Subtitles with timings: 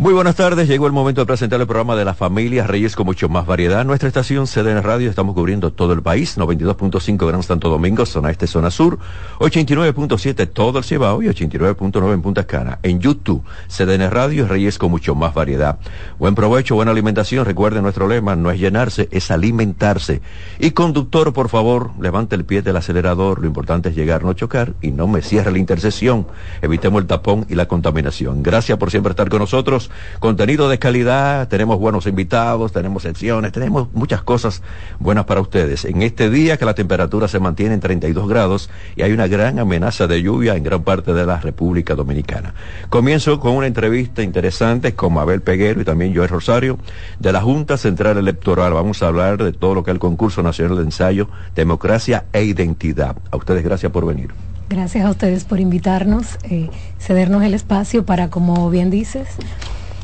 [0.00, 3.04] Muy buenas tardes, llegó el momento de presentar el programa de la familia Reyes con
[3.04, 3.84] mucho más variedad.
[3.84, 8.46] Nuestra estación CDN Radio, estamos cubriendo todo el país, 92.5 Gran Santo Domingo, zona este,
[8.46, 8.98] zona sur,
[9.40, 12.78] 89.7 todo el Cibao y 89.9 en Punta Cana.
[12.82, 15.78] En YouTube, CDN Radio, Reyes con mucho más variedad.
[16.18, 20.22] Buen provecho, buena alimentación, recuerden nuestro lema, no es llenarse, es alimentarse.
[20.58, 24.72] Y conductor, por favor, levante el pie del acelerador, lo importante es llegar, no chocar
[24.80, 26.26] y no me cierre la intersección.
[26.62, 28.42] Evitemos el tapón y la contaminación.
[28.42, 33.92] Gracias por siempre estar con nosotros contenido de calidad, tenemos buenos invitados, tenemos secciones, tenemos
[33.92, 34.62] muchas cosas
[34.98, 35.84] buenas para ustedes.
[35.84, 39.58] En este día que la temperatura se mantiene en 32 grados y hay una gran
[39.58, 42.54] amenaza de lluvia en gran parte de la República Dominicana.
[42.88, 46.78] Comienzo con una entrevista interesante con Mabel Peguero y también Joel Rosario
[47.18, 48.72] de la Junta Central Electoral.
[48.72, 52.44] Vamos a hablar de todo lo que es el concurso nacional de ensayo, democracia e
[52.44, 53.16] identidad.
[53.30, 54.30] A ustedes gracias por venir.
[54.68, 59.26] Gracias a ustedes por invitarnos, eh, cedernos el espacio para, como bien dices,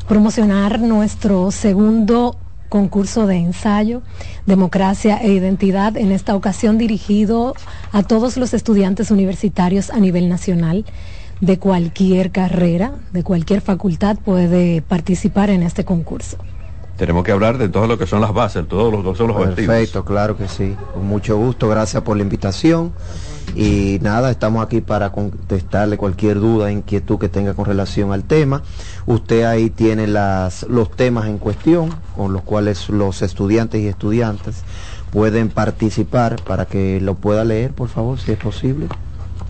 [0.07, 2.37] promocionar nuestro segundo
[2.69, 4.01] concurso de ensayo,
[4.45, 7.53] democracia e identidad, en esta ocasión dirigido
[7.91, 10.85] a todos los estudiantes universitarios a nivel nacional
[11.41, 16.37] de cualquier carrera, de cualquier facultad puede participar en este concurso.
[16.97, 20.03] Tenemos que hablar de todo lo que son las bases, todos los, son los Perfecto,
[20.03, 20.75] claro que sí.
[20.93, 22.91] Con mucho gusto, gracias por la invitación.
[23.55, 28.63] Y nada, estamos aquí para contestarle cualquier duda, inquietud que tenga con relación al tema.
[29.05, 34.63] Usted ahí tiene las, los temas en cuestión con los cuales los estudiantes y estudiantes
[35.11, 38.87] pueden participar para que lo pueda leer, por favor, si es posible.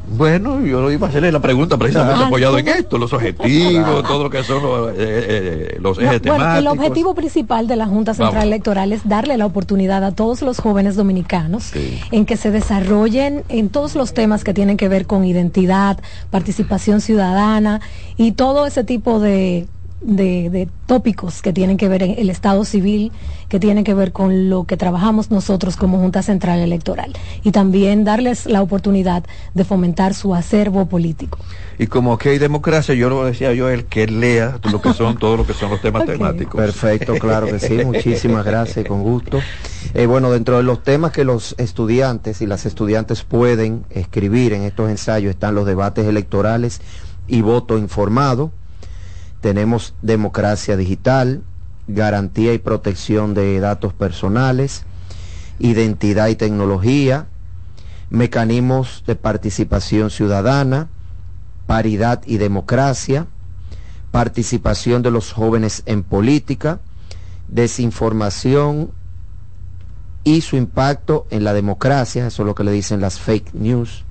[0.09, 4.23] Bueno, yo iba a hacerle la pregunta precisamente ah, apoyado en esto, los objetivos, todo
[4.23, 6.57] lo que son los, eh, eh, ejes temáticos.
[6.57, 10.59] El objetivo principal de la Junta Central Electoral es darle la oportunidad a todos los
[10.59, 11.71] jóvenes dominicanos
[12.11, 15.99] en que se desarrollen en todos los temas que tienen que ver con identidad,
[16.31, 17.81] participación ciudadana
[18.15, 19.67] y todo ese tipo de
[20.01, 23.11] de, tópicos que tienen que ver en el Estado civil,
[23.49, 27.13] que tienen que ver con lo que trabajamos nosotros como Junta Central Electoral
[27.43, 31.39] y también darles la oportunidad de fomentar su acervo político.
[31.79, 35.17] Y como que hay democracia, yo lo decía yo, el que lea lo que son
[35.17, 36.55] todos lo que son los temas temáticos.
[36.55, 39.39] Perfecto, claro que sí, muchísimas gracias, con gusto.
[39.93, 44.63] Eh, bueno, dentro de los temas que los estudiantes y las estudiantes pueden escribir en
[44.63, 46.81] estos ensayos están los debates electorales
[47.27, 48.51] y voto informado
[49.41, 51.43] tenemos democracia digital,
[51.87, 54.83] garantía y protección de datos personales,
[55.59, 57.27] identidad y tecnología,
[58.09, 60.89] mecanismos de participación ciudadana,
[61.65, 63.27] paridad y democracia,
[64.11, 66.79] participación de los jóvenes en política,
[67.47, 68.91] desinformación
[70.23, 74.03] y su impacto en la democracia, eso es lo que le dicen las fake news.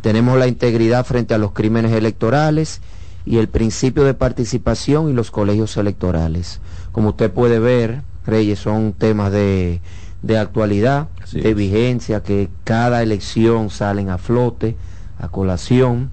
[0.00, 2.80] Tenemos la integridad frente a los crímenes electorales
[3.26, 6.60] y el principio de participación y los colegios electorales.
[6.92, 9.80] Como usted puede ver, Reyes, son temas de,
[10.22, 14.76] de actualidad, de vigencia, que cada elección salen a flote,
[15.18, 16.10] a colación.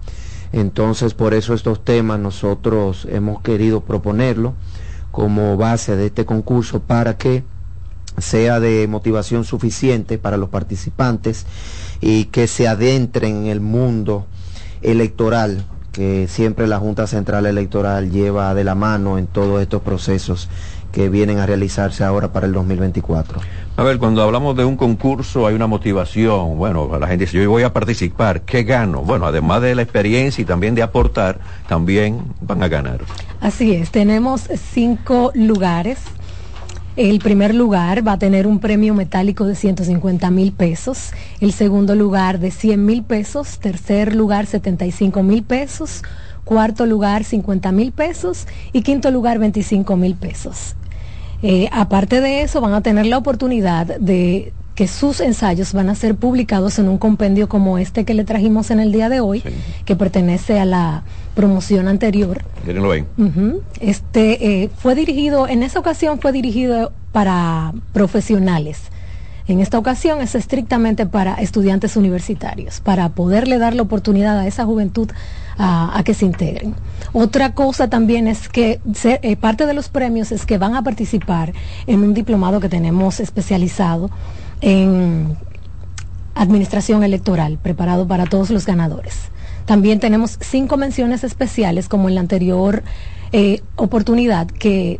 [0.52, 4.54] Entonces, por eso estos temas nosotros hemos querido proponerlo
[5.12, 7.44] como base de este concurso para que
[8.18, 11.46] sea de motivación suficiente para los participantes
[12.02, 14.26] y que se adentren en el mundo
[14.82, 20.50] electoral que siempre la Junta Central Electoral lleva de la mano en todos estos procesos
[20.92, 23.40] que vienen a realizarse ahora para el 2024.
[23.78, 26.58] A ver, cuando hablamos de un concurso hay una motivación.
[26.58, 29.02] Bueno, la gente dice, yo voy a participar, ¿qué gano?
[29.02, 33.00] Bueno, además de la experiencia y también de aportar, también van a ganar.
[33.40, 36.00] Así es, tenemos cinco lugares
[36.96, 41.96] el primer lugar va a tener un premio metálico de 150 mil pesos, el segundo
[41.96, 46.04] lugar de 100 mil pesos, tercer lugar 75 mil pesos,
[46.44, 48.48] cuarto lugar 50 mil pesos.
[48.74, 50.76] Y quinto lugar 25 mil pesos.
[51.44, 55.96] Eh, aparte de eso, van a tener la oportunidad de que sus ensayos van a
[55.96, 59.44] ser publicados en un compendio como este que le trajimos en el día de hoy,
[59.86, 61.04] que pertenece a la
[61.36, 62.44] promoción anterior.
[63.80, 68.80] Este eh, fue dirigido, en esa ocasión fue dirigido para profesionales,
[69.48, 74.66] En esta ocasión es estrictamente para estudiantes universitarios, para poderle dar la oportunidad a esa
[74.66, 75.12] juventud
[75.60, 76.74] a, que se integren.
[77.14, 81.54] Otra cosa también es que eh, parte de los premios es que van a participar
[81.86, 84.10] en un diplomado que tenemos especializado
[84.62, 85.36] en
[86.36, 89.32] administración electoral, preparado para todos los ganadores.
[89.66, 92.84] También tenemos cinco menciones especiales, como en la anterior
[93.32, 95.00] eh, oportunidad, que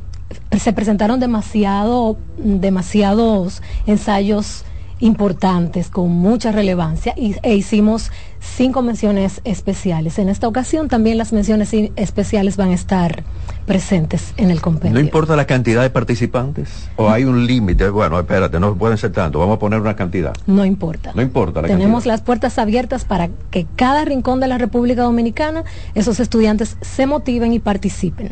[0.58, 4.64] se presentaron demasiado, demasiados ensayos
[5.00, 10.20] importantes con mucha relevancia y, e hicimos cinco menciones especiales.
[10.20, 13.24] En esta ocasión también las menciones especiales van a estar
[13.66, 14.96] presentes en el compendio.
[14.96, 16.90] ¿No importa la cantidad de participantes?
[16.98, 17.90] ¿O hay un límite?
[17.90, 20.34] Bueno, espérate, no pueden ser tanto, vamos a poner una cantidad.
[20.48, 21.12] No importa.
[21.16, 25.64] No importa la Tenemos las puertas abiertas para que cada rincón de la República Dominicana
[25.94, 28.32] esos estudiantes se motiven y participen.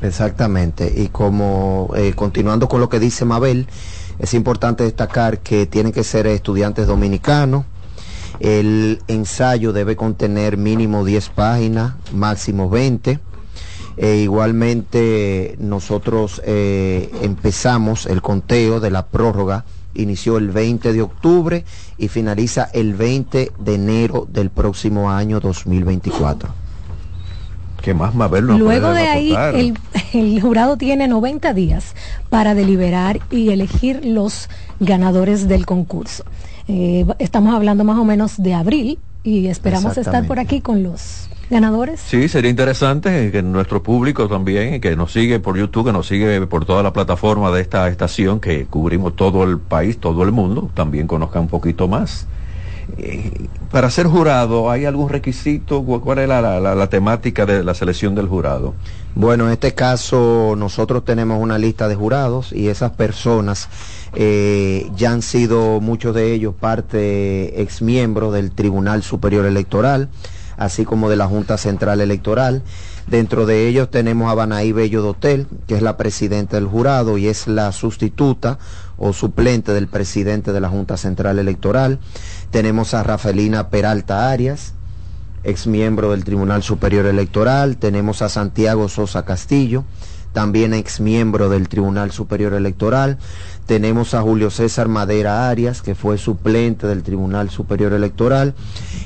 [0.00, 0.92] Exactamente.
[0.96, 3.66] Y como eh, continuando con lo que dice Mabel,
[4.18, 7.64] es importante destacar que tienen que ser estudiantes dominicanos.
[8.40, 13.18] El ensayo debe contener mínimo 10 páginas, máximo 20.
[13.96, 19.64] E igualmente nosotros eh, empezamos el conteo de la prórroga,
[19.94, 21.64] inició el 20 de octubre
[21.96, 26.68] y finaliza el 20 de enero del próximo año 2024.
[27.82, 29.34] ¿Qué más Luego de ahí,
[30.12, 31.94] el, jurado tiene 90 días
[32.28, 34.48] para deliberar y elegir los
[34.80, 36.24] ganadores del concurso.
[36.68, 41.28] Eh, estamos hablando más o menos de abril y esperamos estar por aquí con los
[41.50, 41.98] ganadores.
[42.00, 46.46] Sí, sería interesante que nuestro público también, que nos sigue por YouTube, que nos sigue
[46.46, 50.70] por toda la plataforma de esta estación, que cubrimos todo el país, todo el mundo,
[50.74, 52.26] también conozca un poquito más
[52.96, 55.82] eh, para ser jurado, ¿hay algún requisito?
[55.82, 58.74] ¿Cuál es la, temática de la selección del jurado?
[59.14, 63.68] Bueno, en este caso nosotros tenemos una lista de jurados y esas personas
[64.14, 70.08] eh, ya han sido muchos de ellos parte ex miembros del Tribunal Superior Electoral,
[70.56, 72.62] así como de la Junta Central Electoral.
[73.06, 77.28] Dentro de ellos tenemos a Banaí Bello Dotel, que es la presidenta del jurado y
[77.28, 78.58] es la sustituta
[78.98, 82.00] o suplente del presidente de la Junta Central Electoral.
[82.50, 84.74] Tenemos a Rafaelina Peralta Arias,
[85.42, 87.78] ex miembro del Tribunal Superior Electoral.
[87.78, 89.84] Tenemos a Santiago Sosa Castillo,
[90.32, 93.18] también ex miembro del Tribunal Superior Electoral.
[93.68, 98.54] Tenemos a Julio César Madera Arias, que fue suplente del Tribunal Superior Electoral.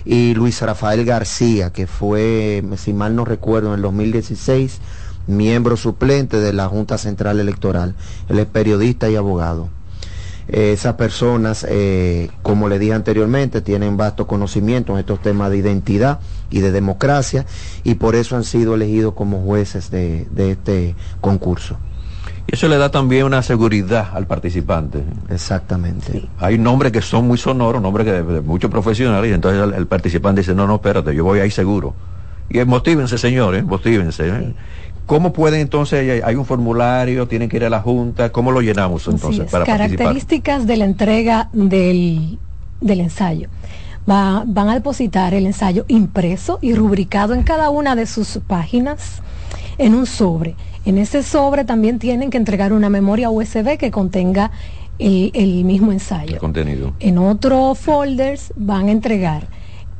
[0.04, 4.78] Y Luis Rafael García, que fue, si mal no recuerdo, en el 2016,
[5.26, 7.96] miembro suplente de la Junta Central Electoral.
[8.28, 9.68] Él es periodista y abogado
[10.48, 16.20] esas personas, eh, como le dije anteriormente, tienen vasto conocimiento en estos temas de identidad
[16.50, 17.46] y de democracia
[17.84, 21.78] y por eso han sido elegidos como jueces de, este concurso.
[22.46, 25.02] Y eso le da también una seguridad al participante.
[25.28, 26.28] Exactamente.
[26.38, 30.40] Hay nombres que son muy sonoros, nombres que de, muchos profesionales, y entonces el, participante
[30.40, 31.94] dice, no, no, espérate, yo voy ahí seguro.
[32.50, 34.28] Y motívense, señores, motívense.
[34.28, 34.54] ¿eh?
[35.06, 39.06] ¿Cómo pueden entonces, hay un formulario, tienen que ir a la Junta, ¿cómo lo llenamos
[39.08, 42.38] entonces para Características de la entrega del,
[42.80, 43.48] ensayo.
[44.06, 49.22] van a depositar el ensayo impreso y rubricado en cada una de sus páginas
[49.78, 50.54] en un sobre.
[50.84, 54.50] En ese sobre también tienen que entregar una memoria USB que contenga
[54.98, 56.34] el, el mismo ensayo.
[56.34, 56.94] El contenido.
[57.00, 59.46] En otros folders van a entregar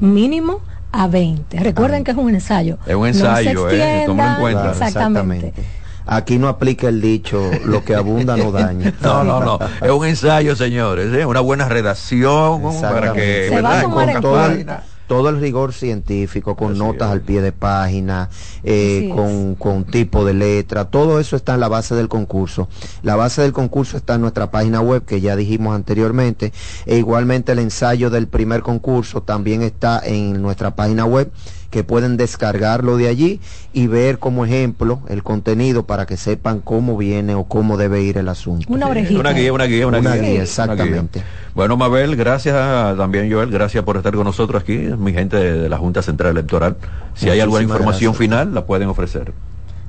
[0.00, 0.60] mínimo
[0.92, 1.58] a 20.
[1.60, 2.78] Recuerden que es un ensayo.
[2.86, 4.70] Es un ensayo, eh, en cuenta.
[4.70, 5.52] exactamente.
[6.06, 8.94] Aquí no aplica el dicho, lo que abunda no daña.
[9.02, 9.58] no, no, no.
[9.82, 11.12] Es un ensayo, señores.
[11.12, 11.26] ¿eh?
[11.26, 13.48] Una buena redacción para que...
[13.50, 17.50] Se va a tomar en cuenta todo el rigor científico, con notas al pie de
[17.50, 18.28] página,
[18.62, 22.68] eh, con, con, tipo de letra, todo eso está en la base del concurso.
[23.02, 26.52] La base del concurso está en nuestra página web, que ya dijimos anteriormente,
[26.86, 31.32] e igualmente el ensayo del primer concurso también está en nuestra página web
[31.70, 33.40] que pueden descargarlo de allí
[33.72, 38.16] y ver como ejemplo el contenido para que sepan cómo viene o cómo debe ir
[38.16, 38.66] el asunto.
[38.72, 39.20] Una orejita.
[39.20, 40.42] Una guía, una guía, una, guía.
[40.42, 41.22] Exactamente.
[41.54, 42.54] Bueno, Mabel, gracias
[42.96, 46.76] también, Joel, gracias por estar con nosotros aquí, mi gente de, la Junta Central Electoral.
[47.14, 49.32] Si hay alguna información final, la pueden ofrecer.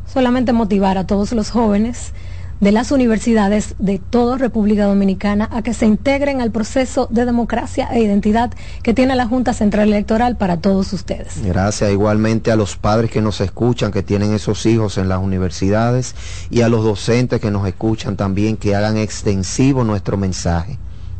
[0.05, 2.13] Solamente motivar a todos los jóvenes
[2.59, 7.87] de las universidades de toda República Dominicana a que se integren al proceso de democracia
[7.91, 8.51] e identidad
[8.83, 11.41] que tiene la Junta Central Electoral para todos ustedes.
[11.43, 16.15] Gracias igualmente a los padres que nos escuchan, que tienen esos hijos en las universidades
[16.49, 20.77] y a los docentes que nos escuchan también, que hagan extensivo nuestro mensaje.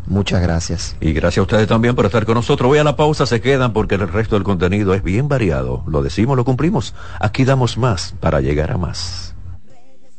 [0.07, 0.95] Muchas gracias.
[0.99, 2.67] Y gracias a ustedes también por estar con nosotros.
[2.67, 5.83] Voy a la pausa, se quedan porque el resto del contenido es bien variado.
[5.85, 6.95] Lo decimos, lo cumplimos.
[7.19, 9.28] Aquí damos más para llegar a más.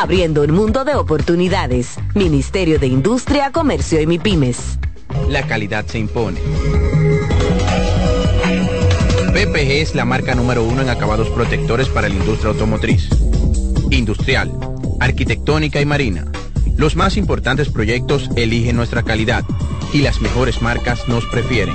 [0.00, 1.96] abriendo un mundo de oportunidades.
[2.14, 4.78] Ministerio de Industria, Comercio y MIPIMES.
[5.28, 6.40] La calidad se impone.
[9.32, 13.08] PPG es la marca número uno en acabados protectores para la industria automotriz,
[13.90, 14.52] industrial,
[15.00, 16.26] arquitectónica y marina.
[16.76, 19.44] Los más importantes proyectos eligen nuestra calidad
[19.92, 21.74] y las mejores marcas nos prefieren.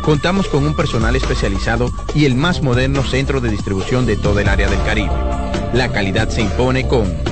[0.00, 4.48] Contamos con un personal especializado y el más moderno centro de distribución de todo el
[4.48, 5.12] área del Caribe.
[5.74, 7.31] La calidad se impone con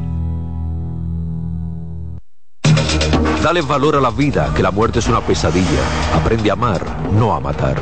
[3.43, 5.81] Dale valor a la vida, que la muerte es una pesadilla.
[6.13, 7.81] Aprende a amar, no a matar.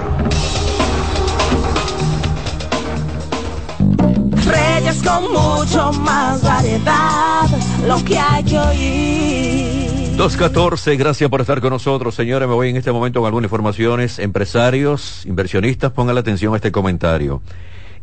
[4.45, 7.49] Reyes con mucho más variedad,
[7.85, 10.15] lo que hay que oír.
[10.15, 12.47] 214, gracias por estar con nosotros, señores.
[12.47, 14.17] Me voy en este momento con algunas informaciones.
[14.17, 17.41] Empresarios, inversionistas, pongan la atención a este comentario.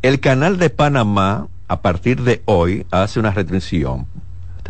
[0.02, 4.06] El canal de Panamá, a partir de hoy, hace una restricción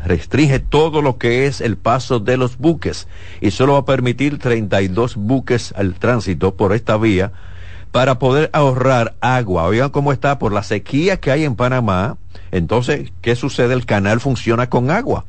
[0.05, 3.09] restringe todo lo que es el paso de los buques
[3.41, 7.33] y solo va a permitir 32 buques al tránsito por esta vía
[7.93, 9.65] para poder ahorrar agua.
[9.65, 12.19] Oigan cómo está por la sequía que hay en Panamá.
[12.51, 13.75] Entonces, ¿qué sucede?
[13.75, 15.25] El canal funciona con agua.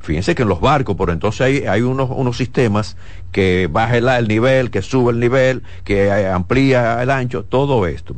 [0.00, 2.96] Fíjense que en los barcos, por entonces hay, hay unos, unos sistemas
[3.32, 8.14] que baja el, el nivel, que sube el nivel, que amplía el ancho, todo esto.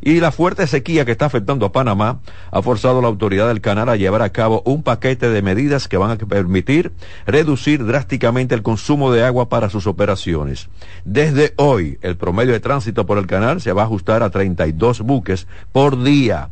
[0.00, 3.60] Y la fuerte sequía que está afectando a Panamá ha forzado a la autoridad del
[3.60, 6.92] canal a llevar a cabo un paquete de medidas que van a permitir
[7.26, 10.68] reducir drásticamente el consumo de agua para sus operaciones.
[11.04, 15.00] Desde hoy, el promedio de tránsito por el canal se va a ajustar a 32
[15.00, 16.50] buques por día.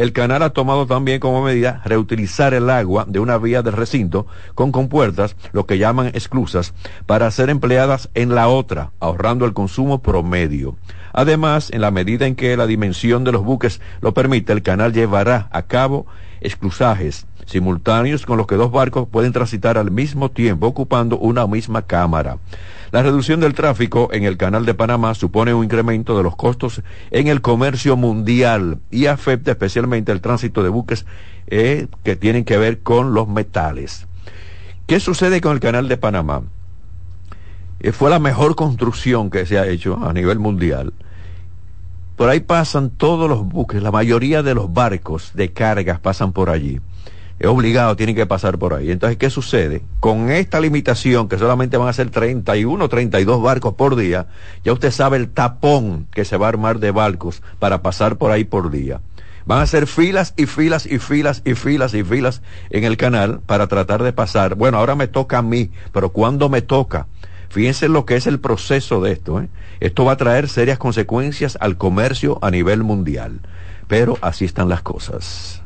[0.00, 4.26] El canal ha tomado también como medida reutilizar el agua de una vía del recinto
[4.54, 6.72] con compuertas, lo que llaman esclusas,
[7.04, 10.74] para ser empleadas en la otra, ahorrando el consumo promedio.
[11.12, 14.94] Además, en la medida en que la dimensión de los buques lo permite, el canal
[14.94, 16.06] llevará a cabo
[16.40, 21.82] esclusajes simultáneos con los que dos barcos pueden transitar al mismo tiempo ocupando una misma
[21.82, 22.38] cámara.
[22.92, 26.82] La reducción del tráfico en el canal de Panamá supone un incremento de los costos
[27.12, 31.06] en el comercio mundial y afecta especialmente el tránsito de buques
[31.46, 34.08] eh, que tienen que ver con los metales.
[34.86, 36.42] ¿Qué sucede con el canal de Panamá?
[37.78, 40.92] Eh, fue la mejor construcción que se ha hecho a nivel mundial.
[42.16, 46.50] Por ahí pasan todos los buques, la mayoría de los barcos de cargas pasan por
[46.50, 46.80] allí.
[47.40, 48.90] Es obligado, tienen que pasar por ahí.
[48.90, 49.80] Entonces, ¿qué sucede?
[49.98, 54.26] Con esta limitación, que solamente van a ser 31 o 32 barcos por día,
[54.62, 58.30] ya usted sabe el tapón que se va a armar de barcos para pasar por
[58.30, 59.00] ahí por día.
[59.46, 63.40] Van a ser filas y filas y filas y filas y filas en el canal
[63.40, 64.54] para tratar de pasar.
[64.54, 67.06] Bueno, ahora me toca a mí, pero ¿cuándo me toca?
[67.48, 69.40] Fíjense lo que es el proceso de esto.
[69.40, 69.48] ¿eh?
[69.80, 73.40] Esto va a traer serias consecuencias al comercio a nivel mundial.
[73.88, 75.62] Pero así están las cosas.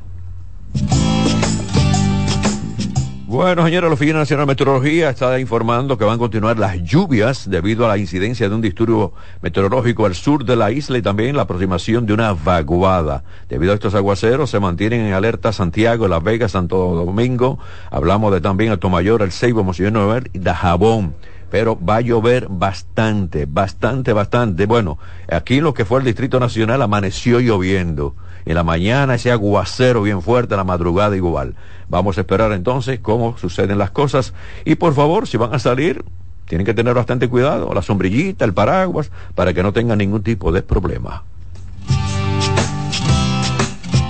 [3.35, 7.51] Bueno, señores, la Oficina Nacional de Meteorología está informando que van a continuar las lluvias
[7.51, 9.13] debido a la incidencia de un disturbio
[9.43, 13.25] meteorológico al sur de la isla y también la aproximación de una vaguada.
[13.49, 17.59] Debido a estos aguaceros se mantienen en alerta Santiago, Las Vegas, Santo Domingo.
[17.91, 21.17] Hablamos de también Alto Mayor, El Ceibo, Monseñor y Dajabón
[21.51, 24.67] pero va a llover bastante, bastante, bastante.
[24.67, 24.99] Bueno,
[25.31, 28.17] aquí en lo que fue el Distrito Nacional amaneció lloviendo.
[28.47, 31.55] En la mañana ese aguacero bien fuerte, en la madrugada igual.
[31.89, 34.35] Vamos a esperar entonces cómo suceden las cosas.
[34.65, 36.05] Y por favor, si van a salir,
[36.47, 40.53] tienen que tener bastante cuidado, la sombrillita, el paraguas, para que no tengan ningún tipo
[40.53, 41.25] de problema.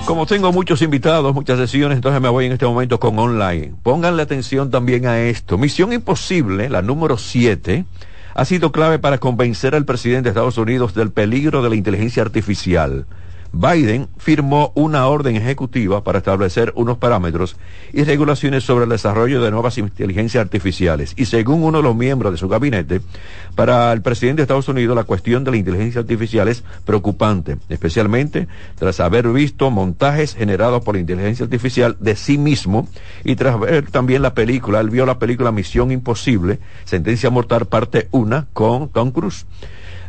[0.05, 3.73] Como tengo muchos invitados, muchas sesiones, entonces me voy en este momento con online.
[3.81, 5.57] Pónganle atención también a esto.
[5.57, 7.85] Misión Imposible, la número 7,
[8.35, 12.21] ha sido clave para convencer al presidente de Estados Unidos del peligro de la inteligencia
[12.21, 13.07] artificial.
[13.51, 17.55] Biden firmó una orden ejecutiva para establecer unos parámetros
[17.93, 21.13] y regulaciones sobre el desarrollo de nuevas inteligencias artificiales.
[21.15, 23.01] Y según uno de los miembros de su gabinete,
[23.55, 28.47] para el presidente de Estados Unidos la cuestión de la inteligencia artificial es preocupante, especialmente
[28.77, 32.87] tras haber visto montajes generados por la inteligencia artificial de sí mismo
[33.23, 38.07] y tras ver también la película, él vio la película Misión Imposible, Sentencia Mortal Parte
[38.11, 39.45] 1 con Tom Cruise.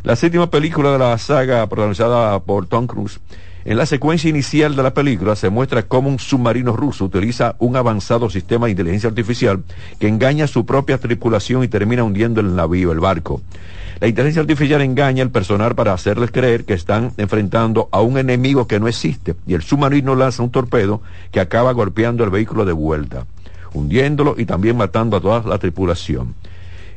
[0.03, 3.19] La séptima película de la saga protagonizada por Tom Cruise.
[3.65, 7.75] En la secuencia inicial de la película se muestra cómo un submarino ruso utiliza un
[7.75, 9.63] avanzado sistema de inteligencia artificial
[9.99, 13.41] que engaña a su propia tripulación y termina hundiendo el navío, el barco.
[13.99, 18.67] La inteligencia artificial engaña al personal para hacerles creer que están enfrentando a un enemigo
[18.67, 22.73] que no existe y el submarino lanza un torpedo que acaba golpeando el vehículo de
[22.73, 23.25] vuelta,
[23.73, 26.35] hundiéndolo y también matando a toda la tripulación.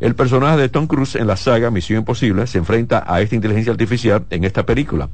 [0.00, 3.72] El personaje de Tom Cruise en la saga Misión Imposible se enfrenta a esta inteligencia
[3.72, 5.10] artificial en esta película.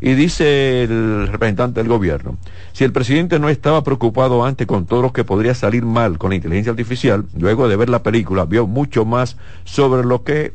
[0.00, 2.36] Y dice el representante del gobierno,
[2.72, 6.30] si el presidente no estaba preocupado antes con todo lo que podría salir mal con
[6.30, 10.52] la inteligencia artificial, luego de ver la película vio mucho más sobre lo que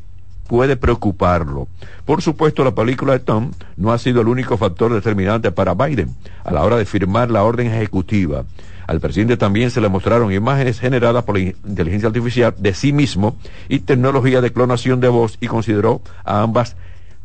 [0.48, 1.70] puede preocuparlo.
[2.04, 6.14] Por supuesto, la película de Tom no ha sido el único factor determinante para Biden
[6.44, 8.44] a la hora de firmar la orden ejecutiva.
[8.88, 13.36] Al presidente también se le mostraron imágenes generadas por la inteligencia artificial de sí mismo
[13.70, 16.76] y tecnología de clonación de voz y consideró a ambas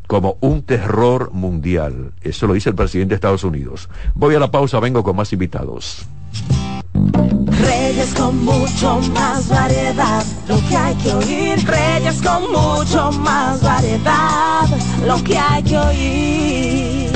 [0.07, 2.13] como un terror mundial.
[2.23, 3.89] Eso lo dice el presidente de Estados Unidos.
[4.15, 6.07] Voy a la pausa, vengo con más invitados.
[7.47, 11.67] Reyes con mucho más variedad, lo que hay que oír.
[11.67, 14.67] Reyes con mucho más variedad,
[15.07, 17.16] lo que hay que oír.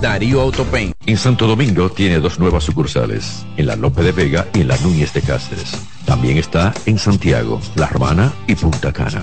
[0.00, 0.92] Darío Autopain.
[1.04, 4.78] En Santo Domingo tiene dos nuevas sucursales, en la Lope de Vega y en la
[4.78, 5.72] Núñez de Cáceres.
[6.06, 9.22] También está en Santiago, La Romana y Punta Cana.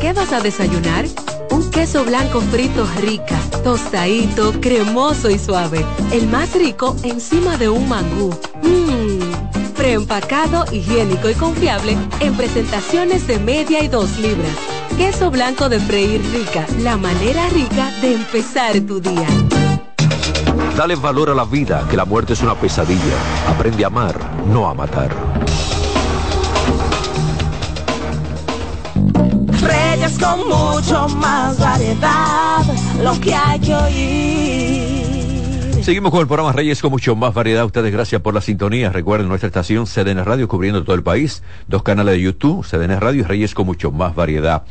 [0.00, 1.06] ¿Qué vas a desayunar?
[1.50, 5.84] Un queso blanco frito rica, tostadito, cremoso y suave.
[6.12, 8.30] El más rico encima de un mangú.
[8.62, 14.81] Mmm, preempacado, higiénico y confiable en presentaciones de media y dos libras.
[14.96, 19.26] Queso blanco de freír rica, la manera rica de empezar tu día.
[20.76, 23.16] Dale valor a la vida, que la muerte es una pesadilla.
[23.48, 24.14] Aprende a amar,
[24.46, 25.10] no a matar.
[29.60, 32.64] Reyes con mucho más variedad,
[33.02, 34.91] lo que hay que oír.
[35.82, 37.64] Seguimos con el programa Reyes con mucho más variedad.
[37.64, 38.90] Ustedes gracias por la sintonía.
[38.90, 41.42] Recuerden nuestra estación CDN Radio cubriendo todo el país.
[41.66, 44.62] Dos canales de YouTube, CDN Radio y Reyes con mucho más variedad.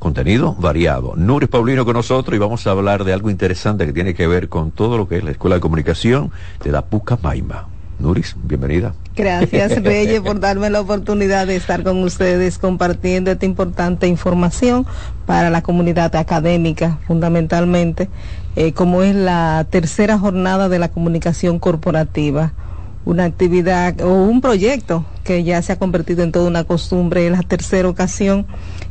[0.00, 1.14] Contenido variado.
[1.14, 4.48] Nuris Paulino con nosotros y vamos a hablar de algo interesante que tiene que ver
[4.48, 6.32] con todo lo que es la Escuela de Comunicación
[6.64, 7.68] de la Pucamaima.
[8.00, 8.94] Nuris, bienvenida.
[9.14, 14.86] Gracias, Reyes, por darme la oportunidad de estar con ustedes compartiendo esta importante información
[15.26, 18.08] para la comunidad académica, fundamentalmente,
[18.56, 22.52] eh, como es la tercera jornada de la comunicación corporativa
[23.04, 27.26] una actividad o un proyecto que ya se ha convertido en toda una costumbre.
[27.26, 28.46] Es la tercera ocasión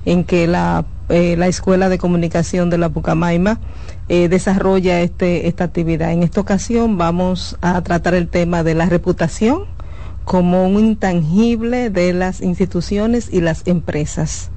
[0.05, 3.59] en que la, eh, la Escuela de Comunicación de la Pucamaima
[4.07, 6.11] eh, desarrolla este, esta actividad.
[6.11, 9.63] En esta ocasión vamos a tratar el tema de la reputación
[10.25, 14.49] como un intangible de las instituciones y las empresas.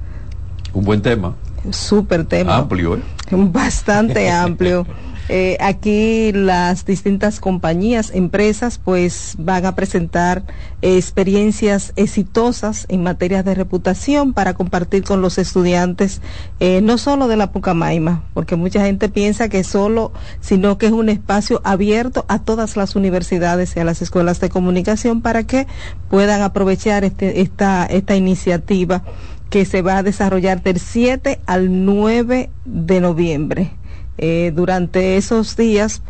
[0.73, 1.35] Un buen tema.
[1.71, 2.57] Súper tema.
[2.57, 3.01] Amplio, ¿eh?
[3.51, 4.85] Bastante amplio.
[5.29, 10.43] Eh, aquí las distintas compañías, empresas, pues van a presentar
[10.81, 16.21] experiencias exitosas en materia de reputación para compartir con los estudiantes,
[16.59, 20.91] eh, no solo de la Pucamaima, porque mucha gente piensa que solo, sino que es
[20.91, 25.67] un espacio abierto a todas las universidades y a las escuelas de comunicación para que
[26.09, 29.03] puedan aprovechar este, esta, esta iniciativa
[29.53, 33.69] que se va a desarrollar del 7 al 9 de noviembre.
[34.17, 36.01] Eh, durante esos días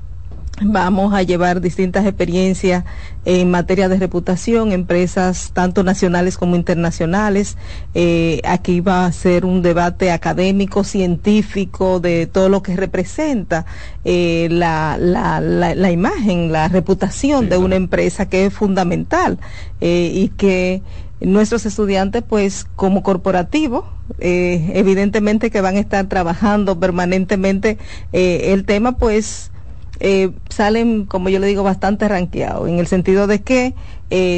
[0.62, 2.86] vamos a llevar distintas experiencias
[3.26, 7.58] en materia de reputación, empresas tanto nacionales como internacionales.
[7.96, 13.66] Eh, aquí va a ser un debate académico, científico, de todo lo que representa
[14.06, 19.39] eh, la, la, la, imagen, la reputación de una empresa que es fundamental
[19.82, 20.82] y que
[21.24, 23.86] nuestros estudiantes, pues como corporativo,
[24.20, 27.78] eh, evidentemente que van a estar trabajando permanentemente
[28.12, 29.52] eh, el tema, pues
[29.99, 33.73] eh, salen, como yo le digo, bastante ranqueados, en el sentido de que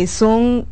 [0.08, 0.68] son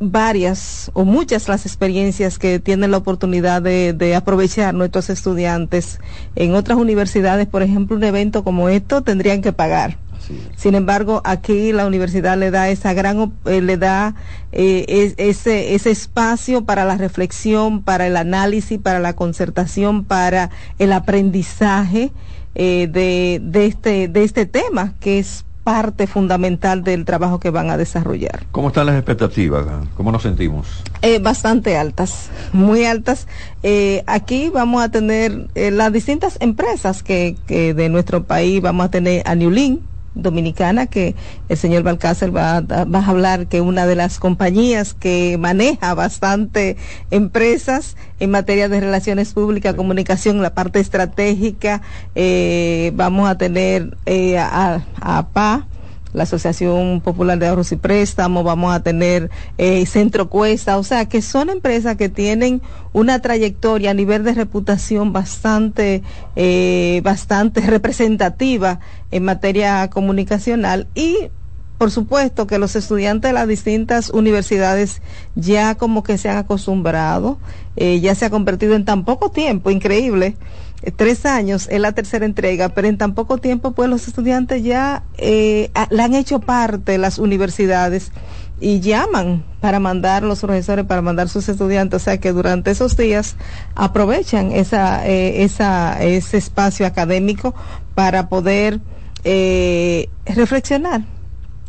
[0.00, 6.00] varias o muchas las experiencias que tienen la oportunidad de, de, aprovechar nuestros estudiantes.
[6.36, 9.98] En otras universidades, por ejemplo, un evento como esto tendrían que pagar.
[10.56, 14.14] Sin embargo, aquí la universidad le da esa gran, eh, le da
[14.52, 20.92] eh, ese, ese espacio para la reflexión, para el análisis, para la concertación, para el
[20.92, 22.12] aprendizaje
[22.54, 27.70] eh, de, de, este, de este tema, que es parte fundamental del trabajo que van
[27.70, 28.44] a desarrollar.
[28.52, 29.64] ¿Cómo están las expectativas?
[29.96, 30.66] ¿Cómo nos sentimos?
[31.20, 33.26] bastante altas, muy altas.
[34.06, 39.22] aquí vamos a tener las distintas empresas que, que, de nuestro país, vamos a tener
[39.26, 39.80] a Newlin,
[40.14, 41.14] dominicana que
[41.48, 46.76] el señor Balcácer va, va, a hablar que una de las compañías que maneja bastante
[47.10, 51.82] empresas en materia de relaciones públicas, comunicación, la parte estratégica,
[52.14, 55.66] eh, vamos a tener eh, a, a PA,
[56.14, 61.06] la Asociación Popular de Ahorros y Préstamos, vamos a tener eh, Centro Cuesta, o sea,
[61.06, 66.02] que son empresas que tienen una trayectoria a nivel de reputación bastante,
[66.36, 71.30] eh, bastante representativa en materia comunicacional y
[71.78, 75.02] por supuesto que los estudiantes de las distintas universidades
[75.34, 77.38] ya como que se han acostumbrado,
[77.76, 80.36] eh, ya se ha convertido en tan poco tiempo, increíble,
[80.92, 85.04] tres años es la tercera entrega, pero en tan poco tiempo pues los estudiantes ya
[85.18, 88.12] eh, la han hecho parte las universidades
[88.60, 92.96] y llaman para mandar los profesores, para mandar sus estudiantes, o sea que durante esos
[92.96, 93.36] días
[93.74, 97.54] aprovechan esa, eh, esa, ese espacio académico
[97.94, 98.80] para poder
[100.26, 101.02] reflexionar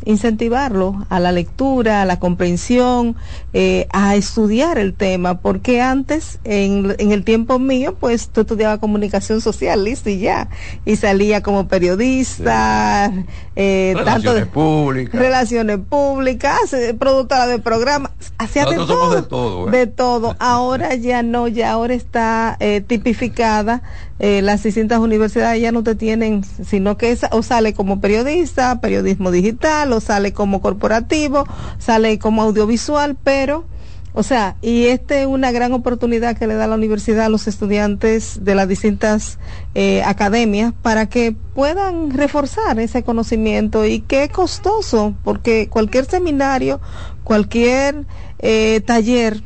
[0.06, 3.16] incentivarlo a la lectura, a la comprensión,
[3.52, 8.78] eh, a estudiar el tema, porque antes, en, en, el tiempo mío, pues tú estudiabas
[8.78, 10.48] comunicación social, listo, y ya,
[10.84, 13.12] y salía como periodista,
[13.56, 19.70] eh, relaciones tanto públicas, relaciones públicas, productora de programas, hacía de todo, de todo, ¿eh?
[19.72, 20.36] de todo.
[20.38, 23.82] Ahora ya no, ya ahora está eh, tipificada
[24.18, 29.30] eh, las distintas universidades ya no te tienen, sino que o sale como periodista, periodismo
[29.30, 31.44] digital, sale como corporativo,
[31.78, 33.64] sale como audiovisual, pero,
[34.12, 37.46] o sea, y esta es una gran oportunidad que le da la universidad a los
[37.46, 39.38] estudiantes de las distintas
[39.74, 46.80] eh, academias para que puedan reforzar ese conocimiento y que es costoso, porque cualquier seminario,
[47.24, 48.06] cualquier
[48.38, 49.42] eh, taller,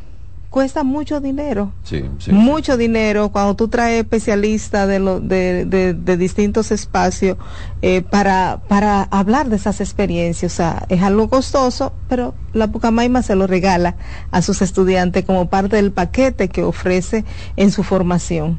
[0.51, 1.73] cuesta mucho dinero.
[1.85, 7.39] Sí, sí, mucho dinero cuando tú traes especialistas de, lo, de, de, distintos espacios
[7.83, 10.53] eh, para, para hablar de esas experiencias.
[10.53, 13.95] O sea, es algo costoso, pero la Pucamaima se lo regala
[14.33, 17.25] a sus estudiantes como parte del paquete que ofrece
[17.57, 18.59] en su formación.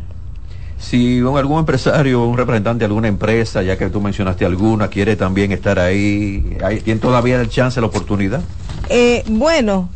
[0.80, 5.52] Si algún empresario, un representante de alguna empresa, ya que tú mencionaste alguna, quiere también
[5.52, 8.42] estar ahí, ¿tiene todavía el chance, la oportunidad?
[8.90, 9.90] Eh, bueno,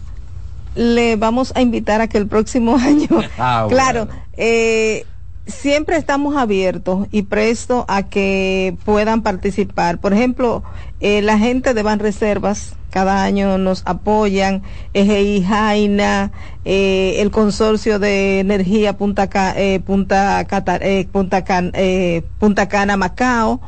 [0.75, 3.07] le vamos a invitar a que el próximo año,
[3.37, 5.05] ah, claro, eh,
[5.47, 9.99] siempre estamos abiertos y prestos a que puedan participar.
[9.99, 10.63] Por ejemplo,
[10.99, 16.31] eh, la gente de Banreservas cada año nos apoyan, EGI Jaina,
[16.63, 19.29] eh, el consorcio de energía Punta,
[19.85, 20.45] Punta,
[21.11, 21.43] Punta,
[22.39, 23.59] Punta Cana Macao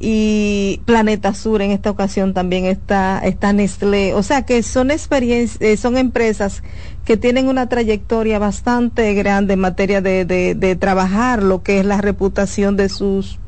[0.00, 4.14] y Planeta Sur en esta ocasión también está, está Nestlé.
[4.14, 6.62] O sea que son experiencias, eh, son empresas
[7.04, 11.86] que tienen una trayectoria bastante grande en materia de, de, de trabajar lo que es
[11.86, 13.38] la reputación de sus,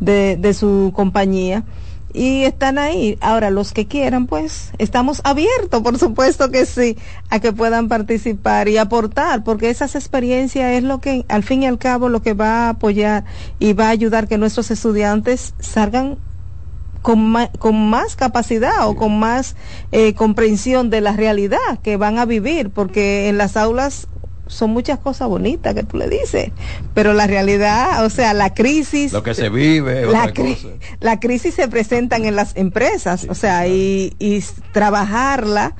[0.00, 1.64] de, de su compañía
[2.14, 3.18] y están ahí.
[3.20, 6.96] Ahora, los que quieran, pues, estamos abiertos, por supuesto que sí,
[7.28, 11.66] a que puedan participar y aportar, porque esas experiencias es lo que, al fin y
[11.66, 13.24] al cabo, lo que va a apoyar
[13.58, 16.18] y va a ayudar que nuestros estudiantes salgan
[17.02, 19.56] con más, con más capacidad o con más
[19.92, 24.06] eh, comprensión de la realidad que van a vivir, porque en las aulas
[24.46, 26.52] son muchas cosas bonitas que tú le dices,
[26.92, 29.12] pero la realidad, o sea, la crisis...
[29.12, 30.32] Lo que se vive, la,
[31.00, 35.74] la crisis se presentan en las empresas, o sea, y, y trabajarla,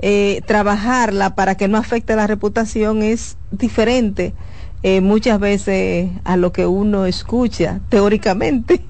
[0.00, 4.34] eh, trabajarla para que no afecte la reputación es diferente
[4.82, 8.80] eh, muchas veces a lo que uno escucha teóricamente.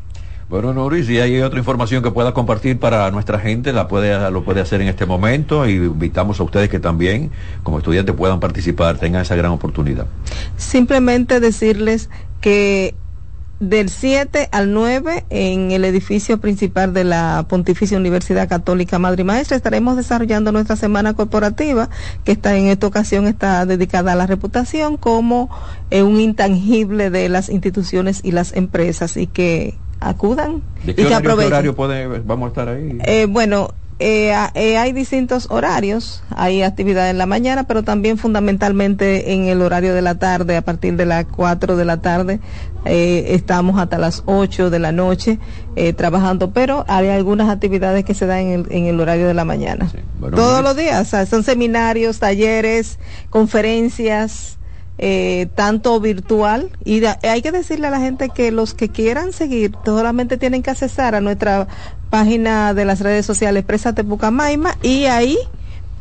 [0.51, 4.43] Bueno, Nuri, si hay otra información que pueda compartir para nuestra gente, la puede, lo
[4.43, 7.31] puede hacer en este momento y invitamos a ustedes que también,
[7.63, 10.07] como estudiantes, puedan participar, tengan esa gran oportunidad.
[10.57, 12.11] Simplemente decirles
[12.41, 12.97] que
[13.61, 19.25] del 7 al 9 en el edificio principal de la Pontificia Universidad Católica Madre y
[19.25, 21.91] Maestra estaremos desarrollando nuestra semana corporativa
[22.25, 25.49] que está en esta ocasión está dedicada a la reputación como
[25.91, 31.53] eh, un intangible de las instituciones y las empresas y que acudan y que aprovechen.
[31.53, 32.99] horario puede, vamos a estar ahí?
[33.05, 33.71] Eh, bueno,
[34.03, 39.61] eh, eh, hay distintos horarios, hay actividad en la mañana, pero también fundamentalmente en el
[39.61, 42.41] horario de la tarde, a partir de las 4 de la tarde,
[42.87, 45.39] eh, estamos hasta las 8 de la noche
[45.77, 49.35] eh, trabajando, pero hay algunas actividades que se dan en el, en el horario de
[49.35, 49.93] la mañana.
[50.35, 54.57] Todos los días, son seminarios, talleres, conferencias,
[55.03, 59.73] eh, tanto virtual y hay que decirle a la gente que los que quieran seguir
[59.83, 61.69] solamente tienen que accesar a nuestra
[62.11, 65.39] página de las redes sociales Présate Pucamaima y ahí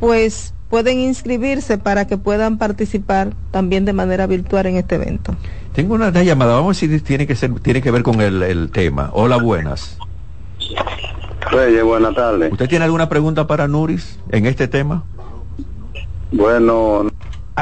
[0.00, 5.34] pues pueden inscribirse para que puedan participar también de manera virtual en este evento.
[5.72, 8.42] Tengo una, llamada, vamos a ver si tiene que ser, tiene que ver con el,
[8.42, 9.08] el tema.
[9.14, 9.96] Hola, buenas.
[11.50, 12.52] Reyes, buenas tardes.
[12.52, 15.04] ¿Usted tiene alguna pregunta para Nuris en este tema?
[16.32, 17.06] Bueno,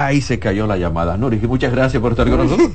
[0.07, 1.17] Ahí se cayó la llamada.
[1.17, 2.71] Nuri, muchas gracias por estar con nosotros.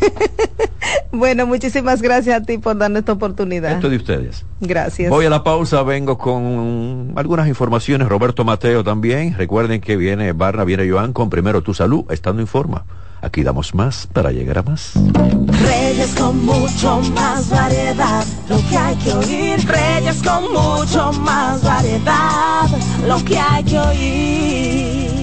[1.12, 3.72] bueno, muchísimas gracias a ti por darnos esta oportunidad.
[3.72, 4.46] Esto de ustedes.
[4.60, 5.10] Gracias.
[5.10, 8.10] Voy a la pausa, vengo con algunas informaciones.
[8.10, 9.36] Roberto Mateo también.
[9.38, 12.84] Recuerden que viene Barna, viene Joan con Primero Tu Salud, estando en forma.
[13.22, 14.92] Aquí damos más para llegar a más.
[14.96, 19.66] Reyes con mucho más variedad, lo que hay que oír.
[19.66, 22.68] Reyes con mucho más variedad,
[23.08, 25.23] lo que hay que oír.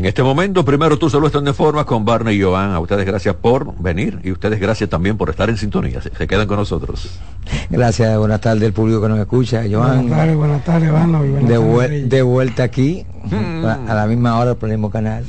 [0.00, 2.70] En este momento, primero tú solo están de forma con Barney y Joan.
[2.70, 6.00] A ustedes gracias por venir y ustedes gracias también por estar en sintonía.
[6.00, 7.20] Se, se quedan con nosotros.
[7.68, 9.62] Gracias, buenas tardes al público que nos escucha.
[9.70, 14.38] Joan, Buenas tardes, buenas tardes, Vano, y buenas de, vuel- vuelta aquí, a la misma
[14.38, 15.22] hora por el mismo canal.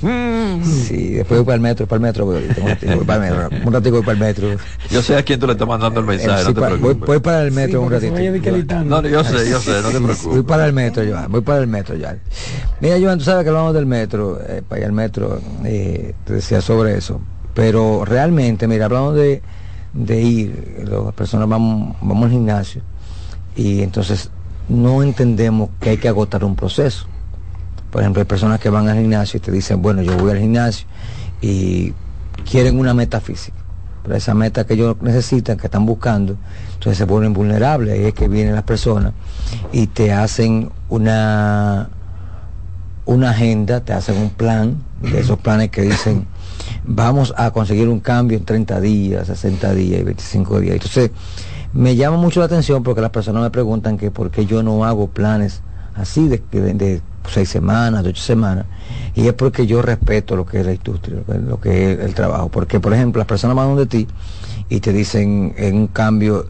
[0.64, 3.28] Sí, después voy para el metro, para el metro voy, ahorita, un ratito voy para
[3.28, 4.48] el metro, un ratito voy para el metro.
[4.90, 6.70] Yo sé a quién tú le estás mandando el mensaje, Eh, no sí, te voy,
[6.78, 7.08] preocupes.
[7.08, 8.84] voy para el metro Sí, un ratito.
[8.86, 10.24] No, no, yo sé, yo sé, no te preocupes.
[10.26, 12.20] Voy para el metro, Joan, voy para el metro, Joan.
[12.80, 16.34] Mira, Joan, tú sabes que hablamos del metro, eh, para ir al metro, eh, te
[16.34, 17.22] decía sobre eso,
[17.54, 19.42] pero realmente, mira, hablamos de,
[19.94, 22.82] de ir, las personas vamos, vamos al gimnasio
[23.56, 24.32] y entonces
[24.70, 27.06] no entendemos que hay que agotar un proceso.
[27.92, 30.40] Por ejemplo, hay personas que van al gimnasio y te dicen, bueno, yo voy al
[30.40, 30.88] gimnasio
[31.42, 31.94] y
[32.50, 33.58] quieren una meta física.
[34.04, 36.38] Pero esa meta que ellos necesitan, que están buscando,
[36.74, 37.94] entonces se vuelven vulnerables.
[37.94, 39.14] Ahí es que vienen las personas
[39.72, 41.90] y te hacen una,
[43.06, 46.28] una agenda, te hacen un plan, de esos planes que dicen,
[46.84, 50.74] vamos a conseguir un cambio en 30 días, 60 días y 25 días.
[50.76, 51.12] Entonces,
[51.74, 54.86] me llama mucho la atención porque las personas me preguntan que por qué yo no
[54.86, 55.62] hago planes
[55.96, 58.66] así de, de, de seis semanas, de ocho semanas,
[59.16, 62.00] y es porque yo respeto lo que es la industria, lo que, lo que es
[62.00, 62.50] el trabajo.
[62.50, 64.08] Porque, por ejemplo, las personas van donde ti
[64.70, 66.48] y te dicen en un cambio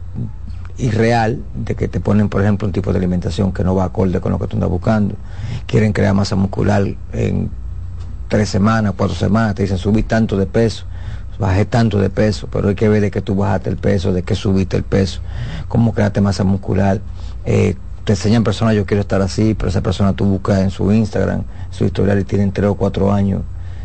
[0.78, 4.20] irreal de que te ponen, por ejemplo, un tipo de alimentación que no va acorde
[4.20, 5.14] con lo que tú andas buscando.
[5.66, 7.50] Quieren crear masa muscular en
[8.28, 10.84] tres semanas, cuatro semanas, te dicen subí tanto de peso,
[11.38, 14.22] bajé tanto de peso, pero hay que ver de que tú bajaste el peso, de
[14.22, 15.20] que subiste el peso,
[15.68, 17.00] cómo creaste masa muscular.
[17.44, 20.90] Eh, te enseñan personas, yo quiero estar así, pero esa persona tú buscas en su
[20.92, 23.42] Instagram, su historial y tienen tres o cuatro años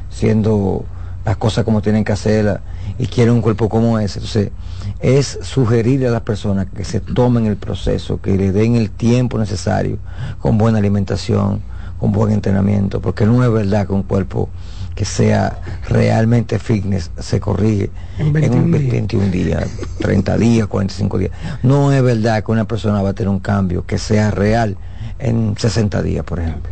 [0.10, 0.86] siendo
[1.26, 2.62] las cosas como tienen que hacerlas
[3.00, 4.20] y quieren un cuerpo como ese.
[4.20, 4.52] Entonces,
[5.00, 9.38] es sugerirle a las personas que se tomen el proceso, que le den el tiempo
[9.38, 9.98] necesario,
[10.40, 11.62] con buena alimentación,
[12.00, 14.50] con buen entrenamiento, porque no es verdad que un cuerpo
[14.96, 18.92] que sea realmente fitness se corrige En en, 21 un días.
[18.92, 21.32] 21 días, 30 días, 45 días.
[21.62, 24.76] No es verdad que una persona va a tener un cambio que sea real
[25.20, 26.72] en 60 días, por ejemplo.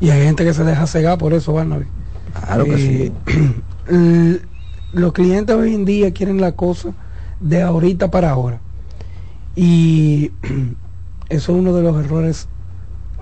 [0.00, 1.84] Y hay gente que se deja cegar por eso, Barnaby.
[2.46, 3.12] Claro que sí.
[4.96, 6.94] Los clientes hoy en día quieren la cosa
[7.38, 8.60] de ahorita para ahora.
[9.54, 10.32] Y
[11.28, 12.48] eso es uno de los errores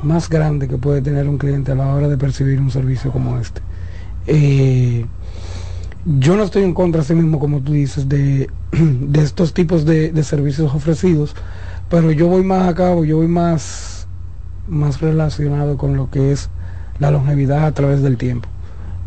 [0.01, 3.41] más grandes que puede tener un cliente a la hora de percibir un servicio como
[3.41, 3.61] este.
[4.29, 5.05] Eh,
[6.05, 10.13] yo no estoy en contra, así mismo como tú dices, de, de estos tipos de,
[10.13, 11.35] de servicios ofrecidos,
[11.91, 14.07] pero yo voy más a cabo, yo voy más,
[14.69, 16.51] más relacionado con lo que es
[17.01, 18.49] la longevidad a través del tiempo.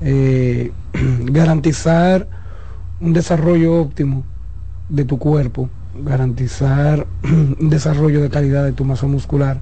[0.01, 0.73] Eh,
[1.31, 2.27] garantizar
[2.99, 4.23] un desarrollo óptimo
[4.89, 5.69] de tu cuerpo,
[6.03, 9.59] garantizar un desarrollo de calidad de tu masa muscular,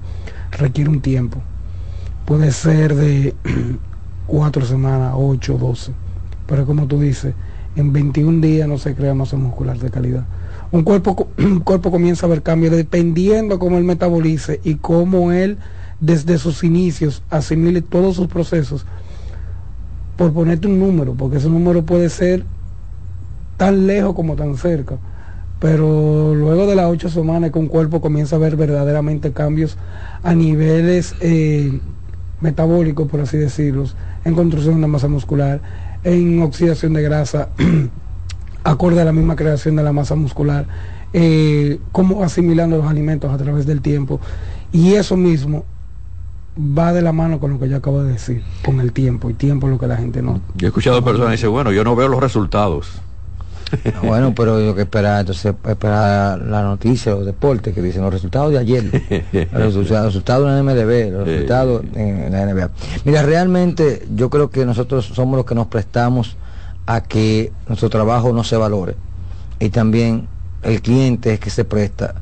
[0.52, 1.38] requiere un tiempo.
[2.24, 3.34] Puede ser de
[4.26, 5.92] cuatro semanas, ocho, doce.
[6.46, 7.34] Pero como tú dices,
[7.74, 10.24] en 21 días no se crea masa muscular de calidad.
[10.72, 15.58] Un cuerpo, un cuerpo comienza a ver cambios dependiendo cómo él metabolice y cómo él
[16.00, 18.86] desde sus inicios asimile todos sus procesos.
[20.16, 22.44] Por ponerte un número, porque ese número puede ser
[23.56, 24.98] tan lejos como tan cerca.
[25.58, 29.78] Pero luego de las ocho semanas que un cuerpo comienza a ver verdaderamente cambios
[30.22, 31.80] a niveles eh,
[32.40, 33.86] metabólicos, por así decirlo,
[34.24, 35.60] en construcción de masa muscular,
[36.04, 37.48] en oxidación de grasa,
[38.64, 40.66] acorde a la misma creación de la masa muscular,
[41.12, 44.20] eh, cómo asimilando los alimentos a través del tiempo.
[44.72, 45.64] Y eso mismo
[46.56, 49.34] va de la mano con lo que yo acabo de decir, con el tiempo, y
[49.34, 50.40] tiempo es lo que la gente no...
[50.56, 53.00] Yo he escuchado personas que dicen, bueno, yo no veo los resultados.
[54.02, 58.52] bueno, pero yo que esperar, entonces esperar la noticia, los deportes, que dicen los resultados
[58.52, 58.84] de ayer,
[59.52, 62.70] los resultados, en la MLB, los resultados en la NBA.
[63.04, 66.36] Mira, realmente yo creo que nosotros somos los que nos prestamos
[66.86, 68.94] a que nuestro trabajo no se valore.
[69.58, 70.28] Y también
[70.62, 72.14] el cliente es que se presta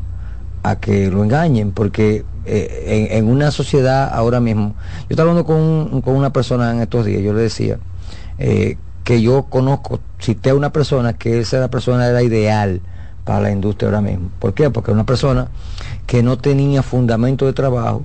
[0.62, 6.00] a que lo engañen, porque eh, en, una sociedad ahora mismo, yo estaba hablando con,
[6.00, 7.78] con, una persona en estos días, yo le decía
[8.38, 12.80] eh, que yo conozco, cité a una persona que esa la persona era ideal
[13.24, 14.30] para la industria ahora mismo.
[14.38, 14.70] ¿Por qué?
[14.70, 15.48] Porque era una persona
[16.06, 18.02] que no tenía fundamento de trabajo,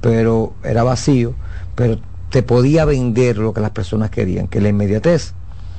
[0.00, 1.34] pero era vacío,
[1.74, 1.98] pero
[2.30, 5.34] te podía vender lo que las personas querían, que la inmediatez.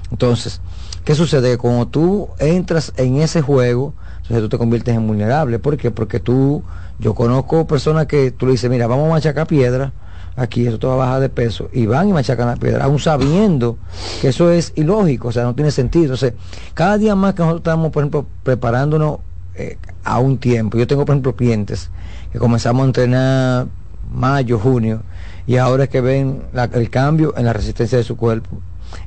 [0.10, 0.62] Entonces,
[1.06, 1.58] ¿qué sucede?
[1.58, 5.60] Cuando tú entras en ese juego, entonces tú te conviertes en vulnerable.
[5.60, 5.92] ¿Por qué?
[5.92, 6.64] Porque tú
[7.00, 9.94] yo conozco personas que tú le dices, mira, vamos a machacar piedra,
[10.36, 13.00] aquí eso te va a bajar de peso, y van y machacan la piedra, aún
[13.00, 13.78] sabiendo
[14.22, 16.06] que eso es ilógico, o sea, no tiene sentido.
[16.06, 16.34] Entonces,
[16.74, 19.20] cada día más que nosotros estamos, por ejemplo, preparándonos
[19.56, 21.90] eh, a un tiempo, yo tengo, por ejemplo, clientes
[22.32, 23.68] que comenzamos a entrenar
[24.14, 25.04] mayo, junio,
[25.48, 28.50] y ahora es que ven el cambio en la resistencia de su cuerpo,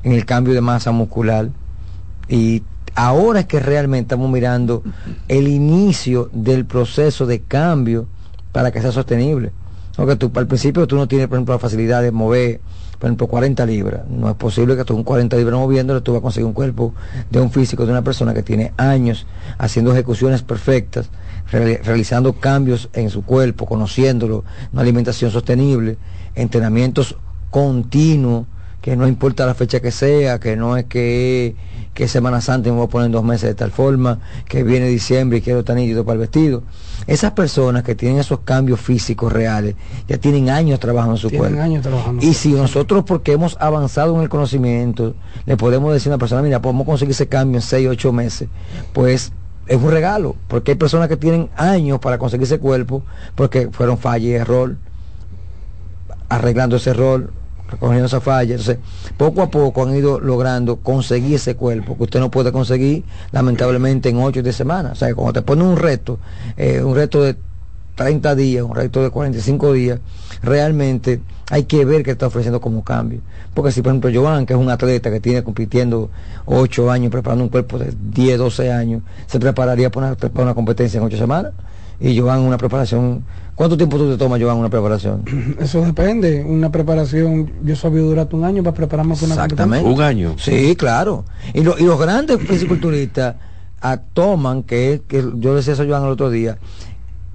[0.03, 1.49] en el cambio de masa muscular,
[2.29, 2.63] y
[2.95, 4.83] ahora es que realmente estamos mirando
[5.29, 8.07] el inicio del proceso de cambio
[8.53, 9.53] para que sea sostenible.
[9.97, 12.61] Tú, al principio tú no tienes, por ejemplo, la facilidad de mover,
[12.99, 14.03] por ejemplo, 40 libras.
[14.09, 16.95] No es posible que tú con 40 libras moviéndolo tú vas a conseguir un cuerpo
[17.31, 19.27] de un físico de una persona que tiene años
[19.57, 21.11] haciendo ejecuciones perfectas,
[21.51, 25.97] realizando cambios en su cuerpo, conociéndolo, una alimentación sostenible,
[26.35, 27.17] entrenamientos
[27.51, 28.47] continuos,
[28.81, 31.55] que no importa la fecha que sea, que no es que
[31.95, 34.19] que Semana Santa me voy a poner dos meses de tal forma,
[34.49, 36.65] que viene diciembre y quiero estar nítido para el vestido.
[37.07, 39.77] Esas personas que tienen esos cambios físicos reales
[40.09, 41.57] ya tienen años trabajando en su cuerpo.
[42.21, 45.15] y si nosotros, porque hemos avanzado en el conocimiento,
[45.47, 48.49] le podemos decir a una persona, mira, podemos conseguir ese cambio en seis, ocho meses,
[48.93, 49.33] pues
[49.67, 53.03] es un regalo, porque hay personas que tienen años para conseguir ese cuerpo,
[53.37, 54.77] porque fueron falla y error,
[56.29, 57.31] arreglando ese error,
[57.75, 58.53] recogiendo esa falla.
[58.55, 58.79] Entonces,
[59.17, 64.09] poco a poco han ido logrando conseguir ese cuerpo que usted no puede conseguir, lamentablemente,
[64.09, 64.93] en 8 de semana.
[64.93, 66.19] O sea, cuando te pone un reto,
[66.57, 67.37] eh, un reto de
[67.95, 70.01] 30 días, un reto de 45 días,
[70.43, 71.21] realmente
[71.51, 73.21] hay que ver qué está ofreciendo como cambio.
[73.53, 76.11] Porque si, por ejemplo, Joan, que es un atleta que tiene compitiendo
[76.47, 80.55] 8 años, preparando un cuerpo de 10, 12 años, se prepararía para una, para una
[80.55, 81.53] competencia en 8 semanas,
[82.01, 83.25] y Joan una preparación
[83.55, 85.23] ¿Cuánto tiempo tú te tomas, Joan, una preparación?
[85.61, 86.43] Eso depende.
[86.43, 89.89] Una preparación, yo sabía durante un año para prepararme para una Exactamente.
[89.89, 90.35] Un año.
[90.39, 91.25] Sí, claro.
[91.53, 93.37] Y, y los grandes fisiculturistas
[94.13, 96.59] toman, que, que yo decía eso a Joan el otro día,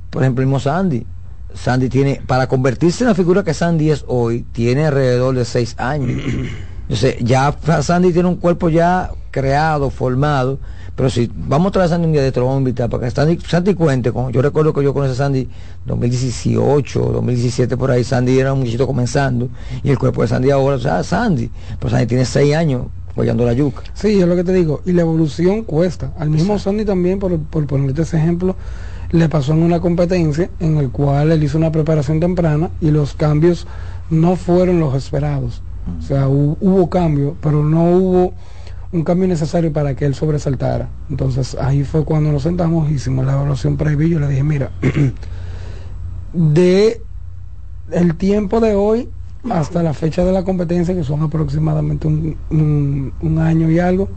[0.09, 1.05] por ejemplo, el mismo Sandy.
[1.53, 5.75] Sandy tiene, para convertirse en la figura que Sandy es hoy, tiene alrededor de seis
[5.77, 6.21] años.
[6.89, 10.57] Entonces, ya Sandy tiene un cuerpo ya creado, formado,
[10.95, 13.37] pero si vamos a traer a Sandy un día de otro, invitar para que Sandy,
[13.47, 15.47] Sandy cuente con, yo recuerdo que yo conocí a Sandy
[15.85, 19.49] 2018, 2017 por ahí, Sandy era un muchachito comenzando,
[19.83, 23.45] y el cuerpo de Sandy ahora, o sea, Sandy, pero Sandy tiene seis años apoyando
[23.45, 23.83] la yuca.
[23.93, 26.11] Sí, es lo que te digo, y la evolución cuesta.
[26.17, 28.55] Al mismo Sandy también, por, por ponerte ese ejemplo,
[29.11, 33.13] le pasó en una competencia en el cual él hizo una preparación temprana y los
[33.13, 33.67] cambios
[34.09, 35.61] no fueron los esperados.
[35.97, 38.33] O sea, hubo, hubo cambio, pero no hubo
[38.91, 40.89] un cambio necesario para que él sobresaltara.
[41.09, 44.71] Entonces ahí fue cuando nos sentamos, hicimos la evaluación previa y yo le dije, mira,
[46.33, 47.01] de
[47.91, 49.09] el tiempo de hoy
[49.49, 54.09] hasta la fecha de la competencia, que son aproximadamente un, un año y algo,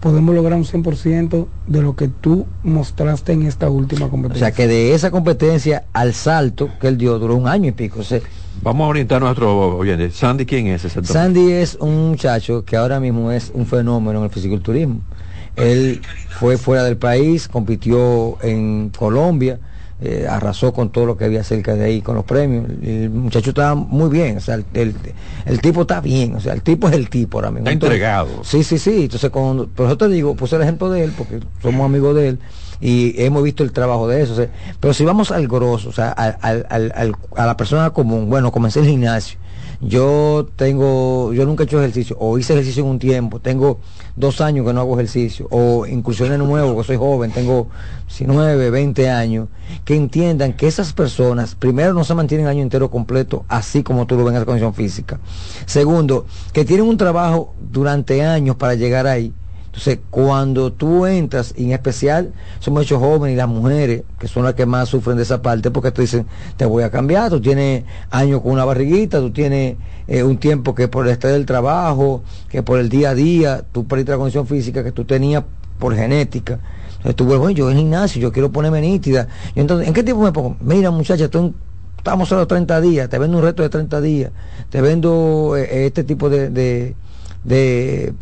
[0.00, 4.46] podemos lograr un 100% de lo que tú mostraste en esta última competencia.
[4.46, 7.72] O sea, que de esa competencia al salto que él dio duró un año y
[7.72, 8.00] pico.
[8.00, 8.04] O
[8.62, 10.10] Vamos a orientar a nuestro oyente.
[10.10, 11.04] Sandy, ¿quién es ese?
[11.04, 15.00] Sandy es un muchacho que ahora mismo es un fenómeno en el fisiculturismo.
[15.56, 19.58] Él fue fuera del país, compitió en Colombia,
[20.00, 22.66] eh, arrasó con todo lo que había cerca de ahí, con los premios.
[22.82, 24.94] El muchacho estaba muy bien, o sea, el,
[25.60, 27.68] tipo está bien, o sea, el tipo es el tipo ahora mismo.
[27.68, 28.44] Está entregado.
[28.44, 29.02] Sí, sí, sí.
[29.04, 32.28] Entonces, cuando, por eso te digo, puse el ejemplo de él, porque somos amigos de
[32.28, 32.38] él
[32.80, 34.46] y hemos visto el trabajo de eso.
[34.78, 39.38] pero si vamos al grosso, o sea, a la persona común, bueno, comencé el gimnasio.
[39.80, 43.78] Yo tengo, yo nunca he hecho ejercicio, o hice ejercicio en un tiempo, tengo
[44.16, 47.68] dos años que no hago ejercicio, o incursiones nuevo, que soy joven, tengo
[48.08, 49.48] 19, 20 años,
[49.84, 54.06] que entiendan que esas personas, primero, no se mantienen el año entero completo, así como
[54.06, 55.20] tú lo ves en la condición física.
[55.64, 59.32] Segundo, que tienen un trabajo durante años para llegar ahí
[59.78, 64.42] Entonces, cuando tú entras, y en especial somos muchos jóvenes y las mujeres, que son
[64.42, 66.26] las que más sufren de esa parte, porque te dicen,
[66.56, 69.76] te voy a cambiar, tú tienes años con una barriguita, tú tienes
[70.08, 73.62] eh, un tiempo que por el estrés del trabajo, que por el día a día,
[73.70, 75.44] tú perdiste la condición física que tú tenías
[75.78, 76.58] por genética.
[76.96, 79.28] Entonces tú vuelves, yo en gimnasio, yo quiero ponerme nítida.
[79.54, 80.56] Y entonces, ¿en qué tiempo me pongo?
[80.60, 84.32] Mira, muchacha, estamos a los 30 días, te vendo un reto de 30 días,
[84.70, 88.12] te vendo eh, este tipo de, de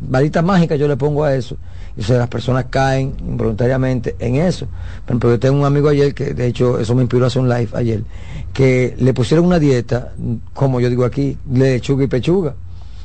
[0.00, 1.56] varita mágica yo le pongo a eso.
[1.96, 4.66] Y o las personas caen involuntariamente en eso.
[5.04, 7.42] Por ejemplo, yo tengo un amigo ayer que, de hecho, eso me inspiró a hacer
[7.42, 8.04] un live ayer,
[8.52, 10.12] que le pusieron una dieta,
[10.54, 12.54] como yo digo aquí, lechuga y pechuga.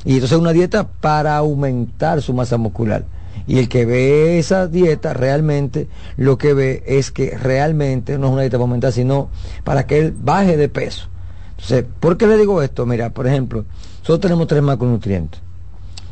[0.04, 3.04] Y entonces una dieta para aumentar su masa muscular.
[3.48, 8.32] Y el que ve esa dieta realmente lo que ve es que realmente no es
[8.32, 9.28] una dieta para aumentar, sino
[9.64, 11.08] para que él baje de peso.
[11.50, 12.86] Entonces, ¿por qué le digo esto?
[12.86, 13.64] Mira, por ejemplo,
[13.98, 15.45] nosotros tenemos tres macronutrientes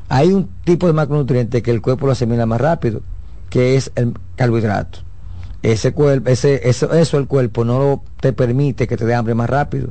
[0.09, 3.01] hay un tipo de macronutriente que el cuerpo lo asimila más rápido,
[3.51, 5.01] que es el carbohidrato.
[5.63, 9.49] Ese cuerpo, ese, eso, eso el cuerpo no te permite que te dé hambre más
[9.49, 9.89] rápido.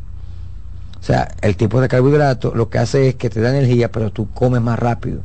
[0.99, 4.11] O sea, el tipo de carbohidrato lo que hace es que te da energía, pero
[4.11, 5.21] tú comes más rápido.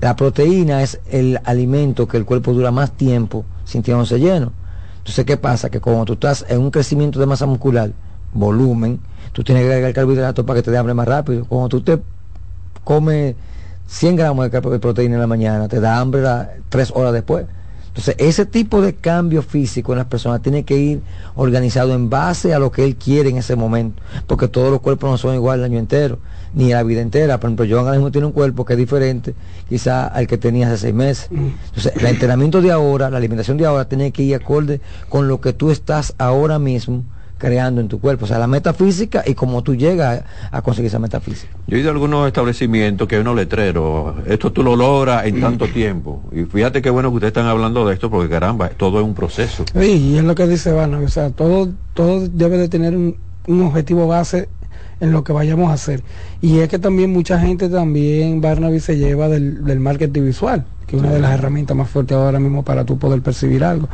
[0.00, 4.52] La proteína es el alimento que el cuerpo dura más tiempo sintiéndose lleno.
[4.98, 5.70] Entonces, ¿qué pasa?
[5.70, 7.92] Que cuando tú estás en un crecimiento de masa muscular,
[8.32, 9.00] volumen,
[9.32, 11.44] tú tienes que agregar el carbohidrato para que te dé hambre más rápido.
[11.46, 12.00] Cuando tú te
[12.84, 13.34] comes
[13.90, 16.22] 100 gramos de proteína en la mañana, te da hambre
[16.68, 17.46] tres horas después.
[17.88, 21.00] Entonces, ese tipo de cambio físico en las personas tiene que ir
[21.34, 25.10] organizado en base a lo que él quiere en ese momento, porque todos los cuerpos
[25.10, 26.20] no son iguales el año entero,
[26.54, 27.40] ni la vida entera.
[27.40, 29.34] Por ejemplo, yo ahora mismo tiene un cuerpo que es diferente
[29.68, 31.28] quizá al que tenía hace seis meses.
[31.32, 31.48] Mm.
[31.66, 35.40] Entonces, el entrenamiento de ahora, la alimentación de ahora, tiene que ir acorde con lo
[35.40, 37.02] que tú estás ahora mismo
[37.40, 40.22] creando en tu cuerpo, o sea, la metafísica y cómo tú llegas
[40.52, 41.52] a, conseguir esa metafísica.
[41.66, 45.40] Yo he ido a algunos establecimientos que hay unos letreros, esto tú lo logras en
[45.40, 46.22] tanto tiempo.
[46.30, 49.14] Y fíjate qué bueno que ustedes están hablando de esto, porque caramba, todo es un
[49.14, 49.64] proceso.
[49.72, 53.16] Sí, y es lo que dice Vana, o sea, todo, todo debe de tener un,
[53.48, 54.48] objetivo base
[55.00, 56.02] en lo que vayamos a hacer.
[56.42, 60.96] Y es que también mucha gente también, Barnaby, se lleva del, del marketing visual, que
[60.96, 63.88] es una de las herramientas más fuertes ahora mismo para tú poder percibir algo.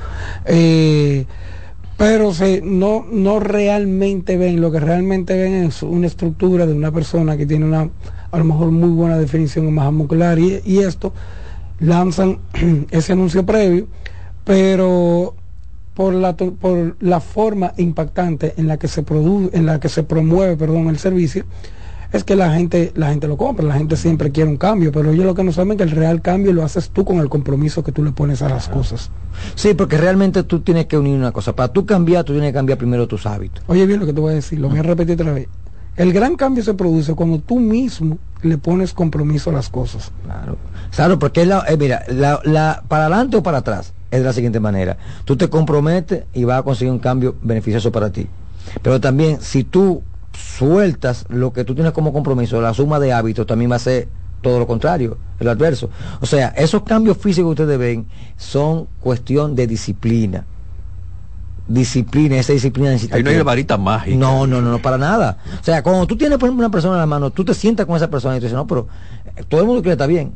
[0.46, 1.26] Eh,
[1.96, 6.92] pero se, no, no realmente ven, lo que realmente ven es una estructura de una
[6.92, 7.88] persona que tiene una,
[8.30, 11.12] a lo mejor muy buena definición en masa muscular y, y esto,
[11.80, 12.38] lanzan
[12.90, 13.86] ese anuncio previo,
[14.44, 15.34] pero
[15.94, 20.02] por la, por la forma impactante en la que se produce, en la que se
[20.02, 21.44] promueve, perdón, el servicio,
[22.12, 25.10] es que la gente, la gente lo compra, la gente siempre quiere un cambio, pero
[25.10, 27.28] ellos lo que no saben es que el real cambio lo haces tú con el
[27.28, 29.10] compromiso que tú le pones a las cosas.
[29.54, 31.54] Sí, porque realmente tú tienes que unir una cosa.
[31.54, 33.64] Para tú cambiar, tú tienes que cambiar primero tus hábitos.
[33.66, 35.48] Oye bien lo que te voy a decir, lo voy a repetir otra vez.
[35.96, 40.12] El gran cambio se produce cuando tú mismo le pones compromiso a las cosas.
[40.24, 40.58] Claro,
[40.94, 44.34] claro porque es la, eh, mira, la, para adelante o para atrás es de la
[44.34, 44.98] siguiente manera.
[45.24, 48.26] Tú te comprometes y vas a conseguir un cambio beneficioso para ti.
[48.82, 50.02] Pero también si tú
[50.36, 54.08] sueltas lo que tú tienes como compromiso, la suma de hábitos también va a ser
[54.42, 55.90] todo lo contrario, el adverso.
[56.20, 58.06] O sea, esos cambios físicos que ustedes ven
[58.36, 60.44] son cuestión de disciplina.
[61.66, 63.18] Disciplina, esa disciplina necesita.
[63.20, 64.16] no hay varita mágica.
[64.16, 65.38] No, no, no, no, para nada.
[65.60, 67.86] O sea, cuando tú tienes, por ejemplo, una persona en la mano, tú te sientas
[67.86, 68.86] con esa persona y tú dices, no, pero
[69.36, 70.34] eh, todo el mundo quiere estar bien.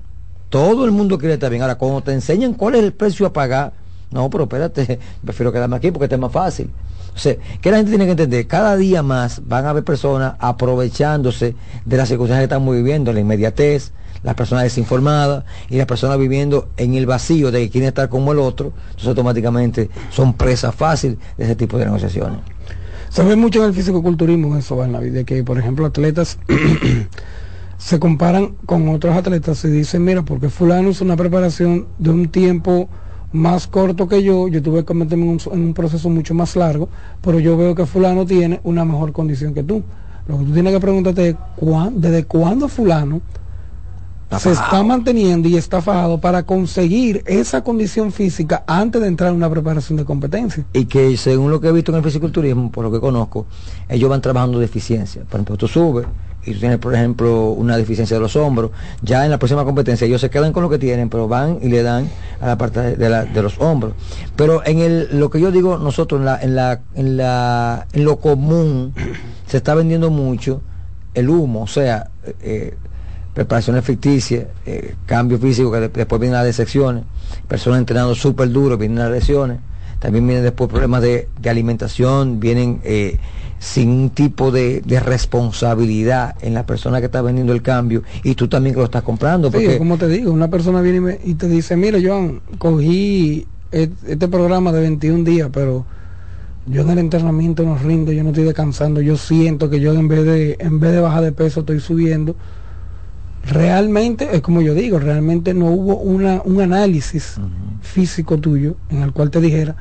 [0.49, 1.63] Todo el mundo quiere estar bien.
[1.63, 3.75] Ahora, cuando te enseñan cuál es el precio a pagar,
[4.11, 6.71] no, pero espérate, prefiero quedarme aquí porque este es más fácil.
[7.15, 11.55] O que la gente tiene que entender, cada día más van a haber personas aprovechándose
[11.85, 13.93] de las circunstancias que estamos viviendo, la inmediatez,
[14.23, 18.33] las personas desinformadas y las personas viviendo en el vacío de que quieren estar como
[18.33, 22.41] el otro, entonces automáticamente son presas fácil de ese tipo de negociaciones.
[23.09, 26.39] Se ve mucho en el físico-culturismo eso, Barnaby, de que, por ejemplo, atletas
[27.79, 32.29] se comparan con otros atletas y dicen, mira, porque fulano es una preparación de un
[32.29, 32.89] tiempo
[33.33, 36.89] más corto que yo, yo tuve que meterme en un, proceso mucho más largo,
[37.21, 39.83] pero yo veo que fulano tiene una mejor condición que tú.
[40.27, 41.37] Lo que tú tienes que preguntarte es
[41.95, 43.21] desde cuándo fulano
[44.39, 49.37] se está manteniendo y está fajado para conseguir esa condición física antes de entrar en
[49.37, 50.65] una preparación de competencia.
[50.73, 53.47] Y que según lo que he visto en el fisiculturismo, por lo que conozco,
[53.89, 55.23] ellos van trabajando de eficiencia.
[55.23, 56.07] Por ejemplo, tú subes,
[56.45, 58.71] y tú tienes, por ejemplo, una deficiencia de los hombros,
[59.03, 61.69] ya en la próxima competencia ellos se quedan con lo que tienen, pero van y
[61.69, 62.09] le dan
[62.41, 63.93] a la parte de, los hombros.
[64.37, 68.05] Pero en el, lo que yo digo, nosotros en, la, en, la, en, la, en
[68.05, 68.95] lo común
[69.47, 70.63] se está vendiendo mucho
[71.13, 72.11] el humo, o sea,
[72.43, 72.75] eh,
[73.35, 77.05] preparaciones ficticias, eh, cambio físico que después vienen las decepciones,
[77.49, 79.59] personas entrenando súper duro, vienen las lesiones,
[79.99, 82.81] también vienen después problemas de, alimentación, vienen...
[82.85, 83.19] Eh,
[83.61, 88.35] sin un tipo de, de responsabilidad en la persona que está vendiendo el cambio y
[88.35, 89.51] tú también que lo estás comprando.
[89.51, 93.47] Sí, como te digo, una persona viene y, me- y te dice, mira Joan, cogí
[93.71, 95.85] et- este programa de 21 días, pero
[96.67, 100.09] yo en el entrenamiento no rindo, yo no estoy descansando, yo siento que yo en
[100.09, 102.35] vez de, en vez de bajar de peso estoy subiendo.
[103.45, 107.37] Realmente, es como yo digo, realmente no hubo una, un análisis
[107.83, 109.77] físico tuyo en el cual te dijera,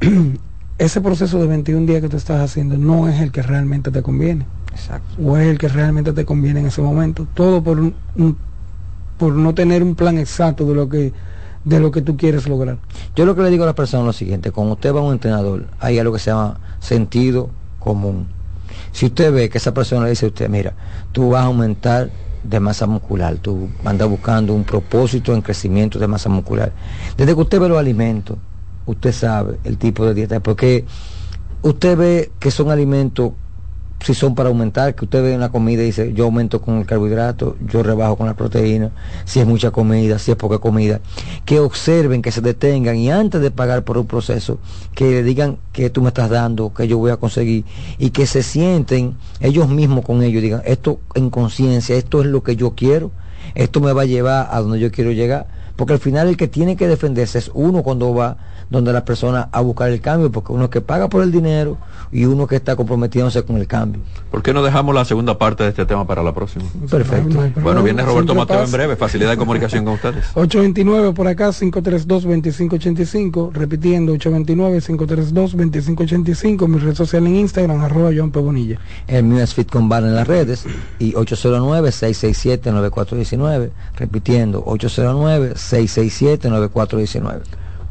[0.84, 4.02] ese proceso de 21 días que tú estás haciendo no es el que realmente te
[4.02, 4.46] conviene.
[4.72, 5.14] Exacto.
[5.22, 7.26] O es el que realmente te conviene en ese momento.
[7.34, 8.36] Todo por, un- un-
[9.18, 11.12] por no tener un plan exacto de lo que
[11.64, 12.78] de lo que tú quieres lograr.
[13.14, 15.04] Yo lo que le digo a las personas es lo siguiente, cuando usted va a
[15.04, 18.26] un entrenador, hay algo que se llama sentido común.
[18.90, 20.72] Si usted ve que esa persona le dice a usted, mira,
[21.12, 22.10] tú vas a aumentar
[22.42, 26.72] de masa muscular, tú andas buscando un propósito en crecimiento de masa muscular.
[27.16, 28.38] Desde que usted ve los alimentos,
[28.86, 30.84] usted sabe el tipo de dieta, porque
[31.62, 33.32] usted ve que son alimentos,
[34.04, 36.78] si son para aumentar, que usted ve en la comida y dice, yo aumento con
[36.78, 38.90] el carbohidrato, yo rebajo con la proteína,
[39.24, 41.00] si es mucha comida, si es poca comida,
[41.44, 44.58] que observen, que se detengan y antes de pagar por un proceso,
[44.94, 47.64] que le digan que tú me estás dando, que yo voy a conseguir
[47.98, 52.42] y que se sienten ellos mismos con ellos, digan, esto en conciencia, esto es lo
[52.42, 53.12] que yo quiero,
[53.54, 56.48] esto me va a llevar a donde yo quiero llegar, porque al final el que
[56.48, 58.36] tiene que defenderse es uno cuando va
[58.72, 61.76] donde la persona a buscar el cambio, porque uno que paga por el dinero
[62.10, 64.00] y uno que está comprometiéndose con el cambio.
[64.30, 66.64] ¿Por qué no dejamos la segunda parte de este tema para la próxima?
[66.90, 67.38] Perfecto.
[67.60, 70.24] Bueno, viene Roberto Mateo en breve, facilidad de comunicación con ustedes.
[70.34, 78.40] 829 por acá, 532-2585, repitiendo, 829-532-2585, mi red social en Instagram, arroba John P.
[78.40, 78.78] Bonilla.
[79.06, 80.64] El mío es Fit con Bar en las redes
[80.98, 87.42] y 809-667-9419, repitiendo, 809-667-9419.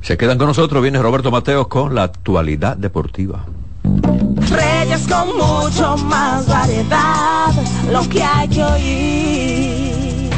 [0.02, 3.46] Se quedan con nosotros, viene Roberto Mateos con la actualidad deportiva.
[3.84, 7.52] Reyes con mucho más variedad,
[7.92, 10.32] lo que hay que oír.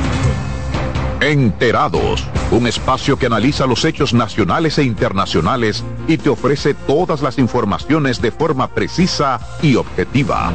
[1.21, 7.39] Enterados, un espacio que analiza los hechos nacionales e internacionales y te ofrece todas las
[7.39, 10.51] informaciones de forma precisa y objetiva.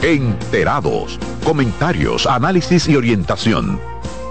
[0.00, 3.78] Enterados, comentarios, análisis y orientación.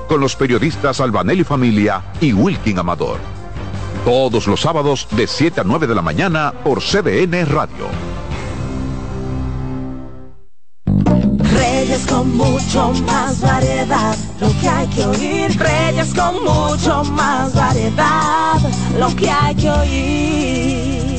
[0.08, 3.43] Con los periodistas Albanelli Familia y Wilkin Amador.
[4.06, 7.88] Todos los sábados de 7 a 9 de la mañana por CDN Radio.
[11.38, 15.58] Reyes con mucho más variedad, lo que hay que oír.
[15.58, 18.60] Reyes con mucho más variedad,
[19.00, 21.13] lo que hay que oír.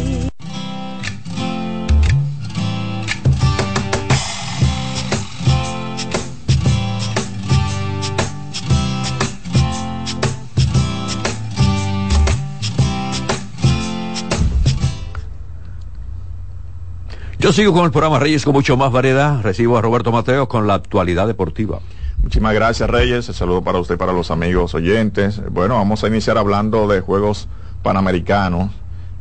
[17.44, 19.42] Yo sigo con el programa Reyes con mucho más variedad.
[19.42, 21.80] Recibo a Roberto Mateos con la actualidad deportiva.
[22.22, 25.42] Muchísimas gracias Reyes, el saludo para usted y para los amigos oyentes.
[25.50, 27.50] Bueno, vamos a iniciar hablando de Juegos
[27.82, 28.70] Panamericanos.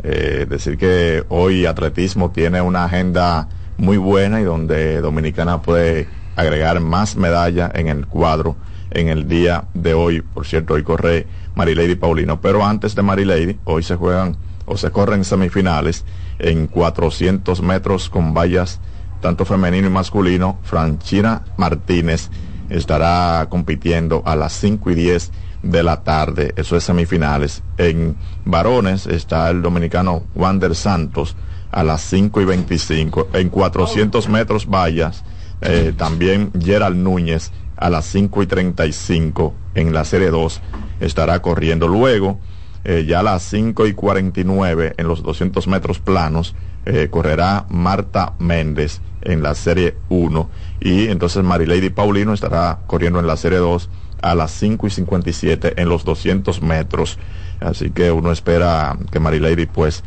[0.03, 6.07] Eh, decir que hoy atletismo tiene una agenda muy buena y donde Dominicana puede
[6.37, 8.55] agregar más medallas en el cuadro
[8.91, 10.21] en el día de hoy.
[10.21, 12.39] Por cierto, hoy corre Marilady Paulino.
[12.39, 16.05] Pero antes de Marilady, hoy se juegan o se corren semifinales
[16.39, 18.79] en 400 metros con vallas
[19.21, 20.59] tanto femenino y masculino.
[20.63, 22.29] Franchina Martínez
[22.69, 25.31] estará compitiendo a las 5 y 10
[25.63, 26.53] de la tarde.
[26.57, 27.63] Eso es semifinales.
[27.77, 31.35] En varones está el dominicano Wander Santos
[31.71, 33.29] a las 5 y 25.
[33.33, 35.23] En 400 metros vallas
[35.61, 40.61] eh, también Gerald Núñez a las 5 y 35 en la serie 2
[40.99, 41.87] estará corriendo.
[41.87, 42.39] Luego,
[42.85, 46.55] eh, ya a las 5 y 49 en los 200 metros planos,
[46.85, 50.49] eh, correrá Marta Méndez en la serie 1
[50.81, 53.89] y entonces Marilady Paulino estará corriendo en la serie 2
[54.21, 57.19] a las 5 y 57 en los 200 metros.
[57.59, 60.03] Así que uno espera que Marilady pues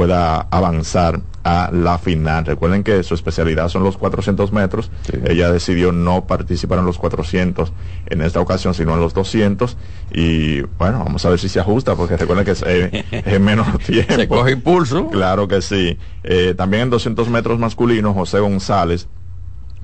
[0.00, 2.46] pueda avanzar a la final.
[2.46, 4.90] Recuerden que su especialidad son los 400 metros.
[5.26, 7.70] Ella decidió no participar en los 400
[8.06, 9.76] en esta ocasión, sino en los 200.
[10.10, 13.78] Y bueno, vamos a ver si se ajusta, porque recuerden que es, eh, es menos
[13.80, 14.14] tiempo.
[14.14, 15.08] Se coge impulso.
[15.08, 15.98] Claro que sí.
[16.24, 19.06] Eh, también en 200 metros masculinos, José González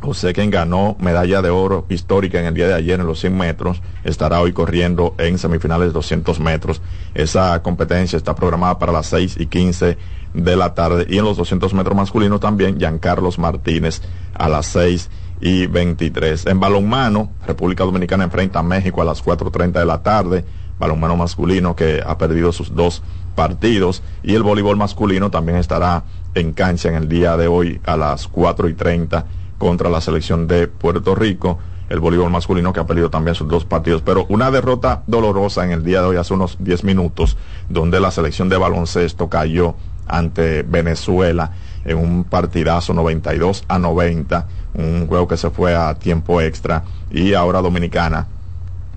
[0.01, 3.37] José, quien ganó medalla de oro histórica en el día de ayer en los 100
[3.37, 6.83] metros, estará hoy corriendo en semifinales de 200 metros.
[7.15, 9.97] Esa competencia está programada para las 6 y 15
[10.35, 11.07] de la tarde.
[11.09, 14.03] Y en los 200 metros masculinos también, Giancarlos Martínez
[14.35, 16.47] a las 6 y 23.
[16.47, 20.45] En balonmano, República Dominicana enfrenta a México a las 4.30 de la tarde.
[20.79, 23.03] Balonmano masculino que ha perdido sus dos
[23.35, 27.97] partidos y el voleibol masculino también estará en cancha en el día de hoy a
[27.97, 29.25] las 4 y 30
[29.59, 33.65] contra la selección de Puerto Rico el voleibol masculino que ha perdido también sus dos
[33.65, 34.03] partidos.
[34.03, 37.37] Pero una derrota dolorosa en el día de hoy, hace unos 10 minutos,
[37.69, 39.75] donde la selección de baloncesto cayó
[40.07, 41.53] ante Venezuela
[41.85, 47.35] en un partidazo 92 a 90, un juego que se fue a tiempo extra y
[47.35, 48.27] ahora Dominicana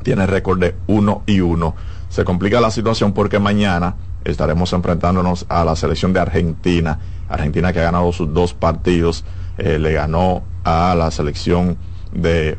[0.03, 1.75] tiene récord de 1 y 1.
[2.09, 6.99] Se complica la situación porque mañana estaremos enfrentándonos a la selección de Argentina.
[7.27, 9.23] Argentina que ha ganado sus dos partidos,
[9.57, 11.77] eh, le ganó a la selección
[12.11, 12.57] de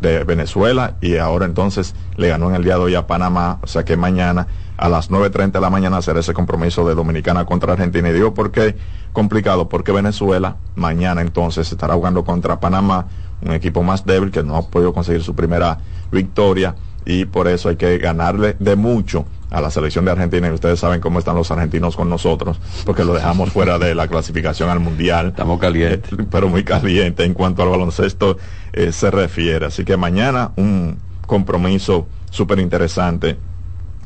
[0.00, 3.66] de Venezuela y ahora entonces le ganó en el día de hoy a Panamá, o
[3.66, 4.46] sea que mañana
[4.76, 8.08] a las 9.30 de la mañana será ese compromiso de Dominicana contra Argentina.
[8.08, 8.76] Y digo por qué
[9.12, 13.06] complicado, porque Venezuela mañana entonces estará jugando contra Panamá,
[13.42, 15.78] un equipo más débil que no ha podido conseguir su primera
[16.10, 20.52] victoria y por eso hay que ganarle de mucho a la selección de Argentina y
[20.52, 24.70] ustedes saben cómo están los argentinos con nosotros, porque lo dejamos fuera de la clasificación
[24.70, 25.28] al Mundial.
[25.28, 26.12] Estamos calientes.
[26.12, 28.38] Eh, pero muy caliente en cuanto al baloncesto
[28.72, 29.66] eh, se refiere.
[29.66, 33.36] Así que mañana un compromiso súper interesante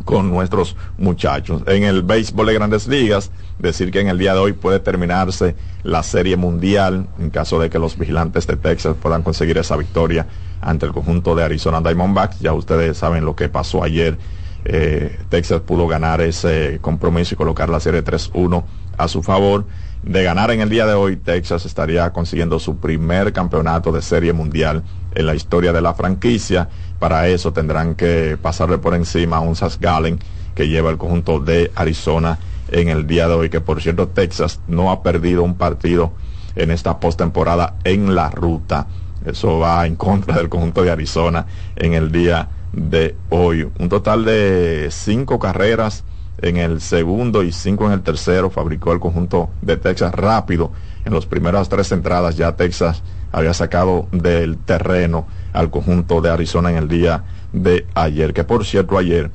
[0.05, 1.63] con nuestros muchachos.
[1.67, 5.57] En el béisbol de grandes ligas, decir que en el día de hoy puede terminarse
[5.83, 10.27] la serie mundial en caso de que los vigilantes de Texas puedan conseguir esa victoria
[10.61, 12.41] ante el conjunto de Arizona Diamondbacks.
[12.41, 14.19] Ya ustedes saben lo que pasó ayer
[14.65, 18.65] eh, Texas pudo ganar ese compromiso y colocar la serie 3-1
[18.97, 19.67] a su favor.
[20.03, 24.33] De ganar en el día de hoy, Texas estaría consiguiendo su primer campeonato de serie
[24.33, 24.83] mundial
[25.15, 26.69] en la historia de la franquicia.
[26.99, 30.19] Para eso tendrán que pasarle por encima a un Sas Gallen
[30.55, 32.39] que lleva el conjunto de Arizona
[32.71, 36.13] en el día de hoy, que por cierto Texas no ha perdido un partido
[36.55, 38.87] en esta postemporada en la ruta.
[39.25, 41.47] Eso va en contra del conjunto de Arizona
[41.77, 42.49] en el día
[43.31, 43.69] hoy.
[43.79, 46.05] Un total de cinco carreras
[46.39, 50.73] en el segundo y cinco en el tercero fabricó el conjunto de Texas rápido.
[51.05, 53.03] En las primeras tres entradas ya Texas
[53.33, 58.33] había sacado del terreno al conjunto de Arizona en el día de ayer.
[58.33, 59.31] Que por cierto ayer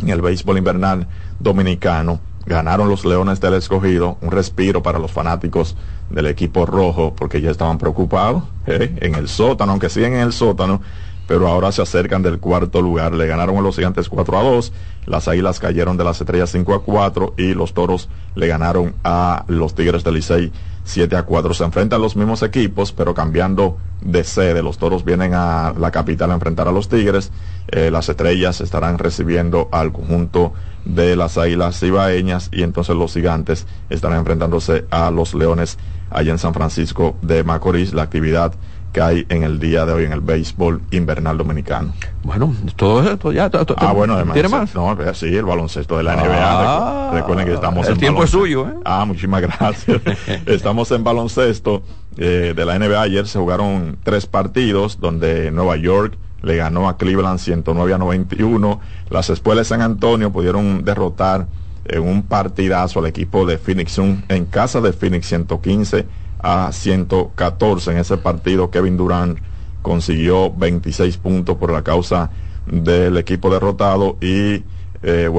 [0.00, 1.06] en el béisbol invernal
[1.40, 5.76] dominicano ganaron los Leones del Escogido, un respiro para los fanáticos
[6.10, 8.94] del equipo rojo porque ya estaban preocupados ¿eh?
[9.00, 10.82] en el sótano, aunque siguen en el sótano,
[11.26, 13.14] pero ahora se acercan del cuarto lugar.
[13.14, 14.72] Le ganaron a los gigantes 4 a 2,
[15.06, 19.44] las águilas cayeron de las estrellas 5 a 4 y los toros le ganaron a
[19.48, 20.52] los tigres del Licey
[20.84, 21.54] 7 a 4.
[21.54, 24.62] Se enfrentan los mismos equipos, pero cambiando de sede.
[24.62, 27.32] Los toros vienen a la capital a enfrentar a los tigres.
[27.68, 30.52] Eh, las estrellas estarán recibiendo al conjunto
[30.84, 35.78] de las águilas ibaeñas y entonces los gigantes estarán enfrentándose a los leones
[36.10, 37.94] allá en San Francisco de Macorís.
[37.94, 38.54] La actividad
[38.94, 41.92] que hay en el día de hoy en el béisbol invernal dominicano.
[42.22, 43.50] Bueno, todo esto ya.
[43.76, 44.34] ah, bueno, además.
[44.34, 44.72] ¿Tiene más?
[44.72, 46.36] No, sí, el baloncesto de la NBA.
[46.38, 48.74] Ah, recuerden que estamos el tiempo es suyo, ¿eh?
[48.84, 50.00] Ah, muchísimas gracias.
[50.46, 51.82] estamos en baloncesto
[52.16, 53.02] eh, de la NBA.
[53.02, 58.80] Ayer se jugaron tres partidos donde Nueva York le ganó a Cleveland 109 a 91.
[59.10, 61.48] Las escuelas de San Antonio pudieron derrotar
[61.86, 66.06] en un partidazo al equipo de Phoenix en casa de Phoenix 115
[66.44, 68.70] a 114 en ese partido.
[68.70, 69.38] Kevin Durant
[69.80, 72.30] consiguió 26 puntos por la causa
[72.66, 74.62] del equipo derrotado y
[75.02, 75.30] eh,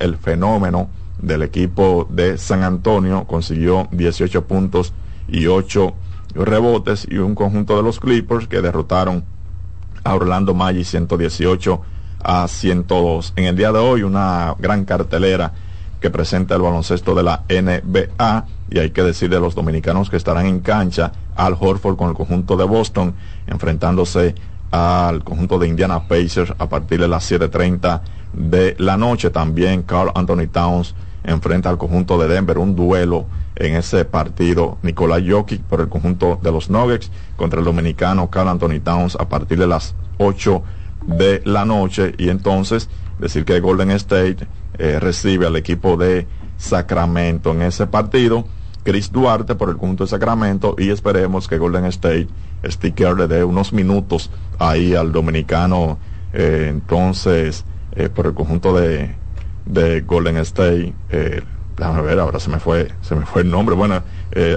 [0.00, 0.88] el fenómeno
[1.20, 4.92] del equipo de San Antonio, consiguió 18 puntos
[5.28, 5.94] y 8
[6.34, 9.24] rebotes y un conjunto de los Clippers que derrotaron
[10.02, 11.80] a Orlando Magic 118
[12.24, 13.34] a 102.
[13.36, 15.52] En el día de hoy una gran cartelera
[16.00, 20.16] que presenta el baloncesto de la NBA y hay que decir de los dominicanos que
[20.16, 23.14] estarán en cancha al Horford con el conjunto de Boston
[23.46, 24.34] enfrentándose
[24.72, 28.00] al conjunto de Indiana Pacers a partir de las 7.30
[28.32, 29.30] de la noche.
[29.30, 34.78] También Carl Anthony Towns enfrenta al conjunto de Denver, un duelo en ese partido.
[34.82, 39.28] Nicolás Jokic por el conjunto de los Nuggets contra el dominicano Carl Anthony Towns a
[39.28, 40.64] partir de las 8
[41.06, 42.12] de la noche.
[42.18, 44.48] Y entonces decir que Golden State
[44.78, 48.44] eh, recibe al equipo de Sacramento en ese partido.
[48.84, 52.28] Chris Duarte por el conjunto de Sacramento y esperemos que Golden State
[52.64, 55.98] Sticker le dé unos minutos ahí al dominicano
[56.32, 57.64] eh, entonces
[57.96, 59.14] eh, por el conjunto de,
[59.66, 60.94] de Golden State
[61.76, 63.74] déjame ver ahora se me fue se me fue el nombre.
[63.74, 64.02] Bueno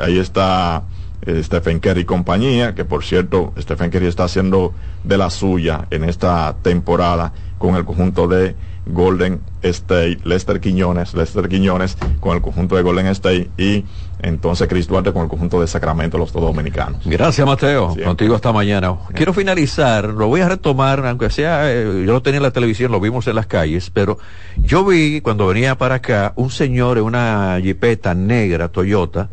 [0.04, 0.84] ahí está
[1.26, 4.74] Stephen Curry y compañía que por cierto Stephen Curry está haciendo
[5.04, 8.56] de la suya en esta temporada con el conjunto de
[8.88, 13.86] Golden State, Lester Quiñones, Lester Quiñones con el conjunto de Golden State y
[14.22, 17.02] entonces Chris Duarte con el conjunto de Sacramento, los dos dominicanos.
[17.06, 17.96] Gracias, Mateo.
[18.04, 18.96] Contigo esta mañana.
[19.14, 22.92] Quiero finalizar, lo voy a retomar, aunque sea, eh, yo lo tenía en la televisión,
[22.92, 24.18] lo vimos en las calles, pero
[24.58, 29.30] yo vi cuando venía para acá un señor en una jipeta negra Toyota,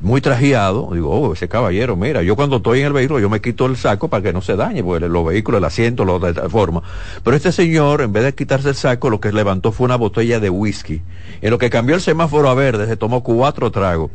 [0.00, 3.40] muy trajeado, digo, oh, ese caballero, mira, yo cuando estoy en el vehículo, yo me
[3.40, 6.30] quito el saco para que no se dañe, porque los vehículos, el asiento, lo de
[6.30, 6.82] esta forma.
[7.24, 10.40] Pero este señor, en vez de quitarse el saco, lo que levantó fue una botella
[10.40, 11.02] de whisky.
[11.40, 14.10] En lo que cambió el semáforo a verde, se tomó cuatro tragos.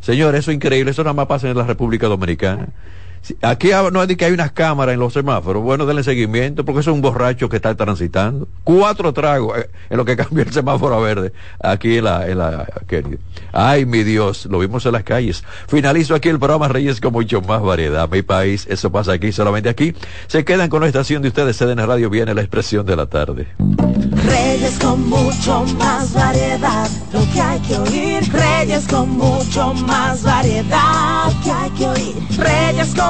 [0.00, 2.68] Señor, eso es increíble, eso nada más pasa en la República Dominicana.
[3.42, 5.62] Aquí no es que hay unas cámaras en los semáforos.
[5.62, 8.48] Bueno, denle seguimiento, porque es un borracho que está transitando.
[8.64, 11.32] Cuatro tragos eh, en lo que cambió el semáforo a verde.
[11.62, 12.66] Aquí en la, la
[13.52, 15.44] Ay, mi Dios, lo vimos en las calles.
[15.68, 18.08] Finalizo aquí el programa Reyes con mucho más variedad.
[18.10, 19.94] Mi país, eso pasa aquí, solamente aquí.
[20.26, 23.48] Se quedan con la estación de ustedes, CDN Radio, viene la expresión de la tarde.
[24.24, 28.32] Reyes con mucho más variedad, lo que hay que oír.
[28.32, 32.16] Reyes con mucho más variedad, lo que hay que oír.
[32.38, 33.09] Reyes con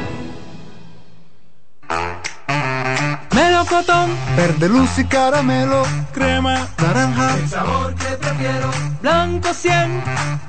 [3.33, 5.83] Melocotón, verde luz y caramelo,
[6.13, 8.69] crema, naranja, el sabor que prefiero,
[9.01, 10.03] blanco 100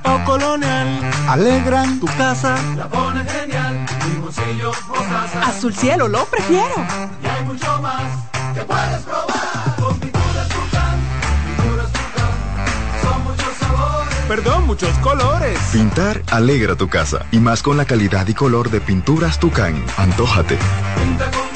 [0.05, 0.89] o colonial,
[1.29, 2.01] alegran.
[2.01, 6.75] Tu casa, la pone genial, limoncillo, mostaza, azul cielo lo prefiero,
[7.23, 8.03] y hay mucho más
[8.55, 9.52] que puedes probar,
[14.37, 15.59] perdón, muchos colores.
[15.75, 20.57] Pintar alegra tu casa, y más con la calidad y color de pinturas Tucán, antójate.
[20.97, 21.53] pinta con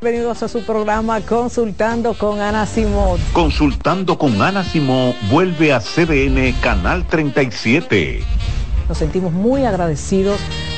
[0.00, 3.18] Bienvenidos a su programa Consultando con Ana Simón.
[3.32, 8.22] Consultando con Ana Simón vuelve a CDN Canal 37.
[8.88, 10.38] Nos sentimos muy agradecidos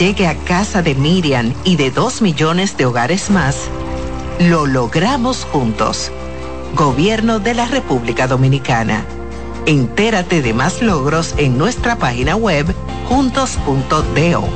[0.00, 3.68] llegue a casa de Miriam y de dos millones de hogares más,
[4.38, 6.10] lo logramos juntos.
[6.74, 9.04] Gobierno de la República Dominicana.
[9.66, 12.74] Entérate de más logros en nuestra página web
[13.10, 14.48] juntos.do.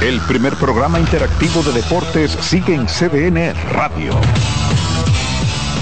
[0.00, 4.12] El primer programa interactivo de deportes sigue en CDN Radio.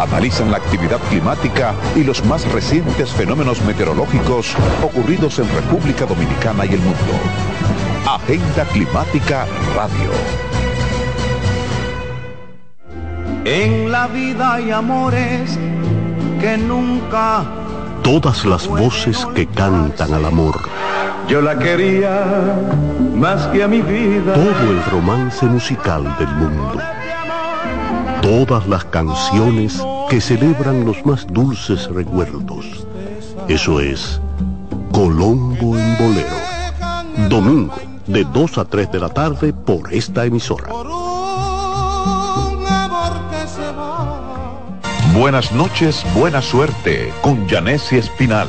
[0.00, 6.74] Analizan la actividad climática y los más recientes fenómenos meteorológicos ocurridos en República Dominicana y
[6.74, 7.14] el mundo.
[8.06, 10.10] Agenda Climática Radio.
[13.44, 15.58] En la vida hay amores
[16.40, 17.44] que nunca...
[18.02, 20.60] Todas las voces que cantan al amor
[21.26, 22.22] Yo la quería
[23.14, 24.34] más que a mi vida.
[24.34, 26.80] Todo el romance musical del mundo.
[28.24, 32.86] Todas las canciones que celebran los más dulces recuerdos.
[33.48, 34.18] Eso es
[34.92, 37.28] Colombo en Bolero.
[37.28, 37.74] Domingo,
[38.06, 40.70] de 2 a 3 de la tarde por esta emisora.
[45.12, 48.48] Buenas noches, buena suerte con Janessi Espinal.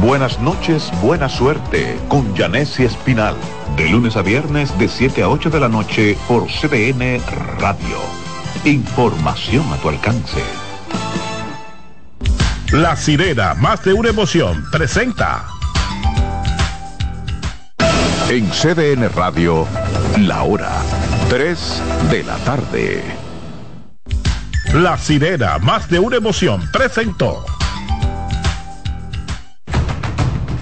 [0.00, 3.36] Buenas noches, buena suerte con Janessi Espinal.
[3.76, 7.20] De lunes a viernes de 7 a 8 de la noche por CDN
[7.58, 7.98] Radio.
[8.64, 10.42] Información a tu alcance.
[12.72, 15.44] La sirena, más de una emoción, presenta.
[18.28, 19.66] En CDN Radio,
[20.18, 20.72] la hora
[21.28, 23.02] 3 de la tarde.
[24.74, 27.44] La sirena, más de una emoción, presentó.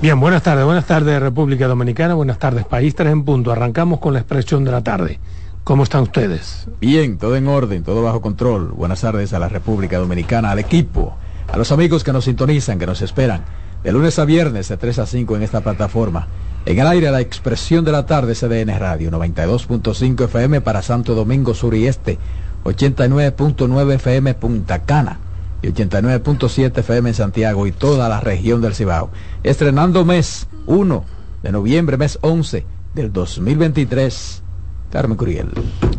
[0.00, 3.50] Bien, buenas tardes, buenas tardes República Dominicana, buenas tardes País 3 en punto.
[3.50, 5.18] Arrancamos con la expresión de la tarde.
[5.64, 6.68] ¿Cómo están ustedes?
[6.80, 8.68] Bien, todo en orden, todo bajo control.
[8.68, 11.16] Buenas tardes a la República Dominicana, al equipo,
[11.52, 13.42] a los amigos que nos sintonizan, que nos esperan.
[13.82, 16.28] De lunes a viernes de 3 a 5 en esta plataforma.
[16.64, 21.54] En el aire la expresión de la tarde CDN Radio, 92.5 FM para Santo Domingo
[21.54, 22.18] Sur y Este,
[22.62, 25.18] 89.9 FM Punta Cana
[25.62, 29.10] y 89.7 FM en Santiago y toda la región del Cibao.
[29.42, 31.04] Estrenando mes 1
[31.42, 34.42] de noviembre, mes 11 del 2023.
[34.90, 35.50] Carmen Curiel.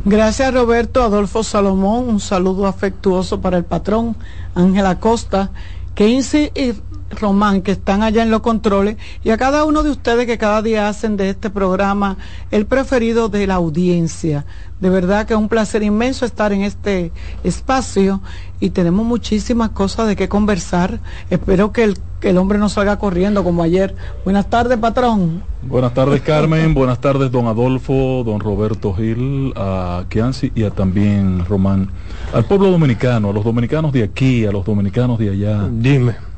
[0.04, 4.16] Gracias Roberto Adolfo Salomón, un saludo afectuoso para el patrón
[4.56, 5.52] Ángela Costa,
[6.00, 6.74] y
[7.10, 10.62] Román que están allá en los controles y a cada uno de ustedes que cada
[10.62, 12.18] día hacen de este programa
[12.52, 14.46] el preferido de la audiencia.
[14.80, 17.12] De verdad que es un placer inmenso estar en este
[17.44, 18.22] espacio
[18.62, 21.00] y tenemos muchísimas cosas de qué conversar.
[21.30, 23.96] Espero que el, que el hombre no salga corriendo como ayer.
[24.24, 25.44] Buenas tardes, patrón.
[25.64, 26.74] Buenas tardes, Carmen.
[26.74, 31.90] Buenas tardes, don Adolfo, don Roberto Gil, a Kianci y a también Román.
[32.34, 35.68] Al pueblo dominicano, a los dominicanos de aquí, a los dominicanos de allá.
[35.70, 36.29] Dime.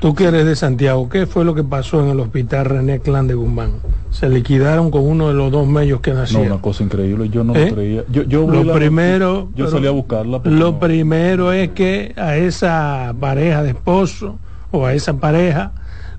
[0.00, 3.26] Tú que eres de Santiago, ¿qué fue lo que pasó en el hospital René Clan
[3.26, 3.72] de Guzmán?
[4.10, 6.46] Se liquidaron con uno de los dos medios que nacieron.
[6.48, 7.68] No, una cosa increíble, yo no ¿Eh?
[7.70, 8.04] lo creía.
[8.08, 10.40] Yo, yo lo la- primero, yo salí a buscarla.
[10.44, 14.38] Lo no- primero es que a esa pareja de esposo
[14.70, 15.72] o a esa pareja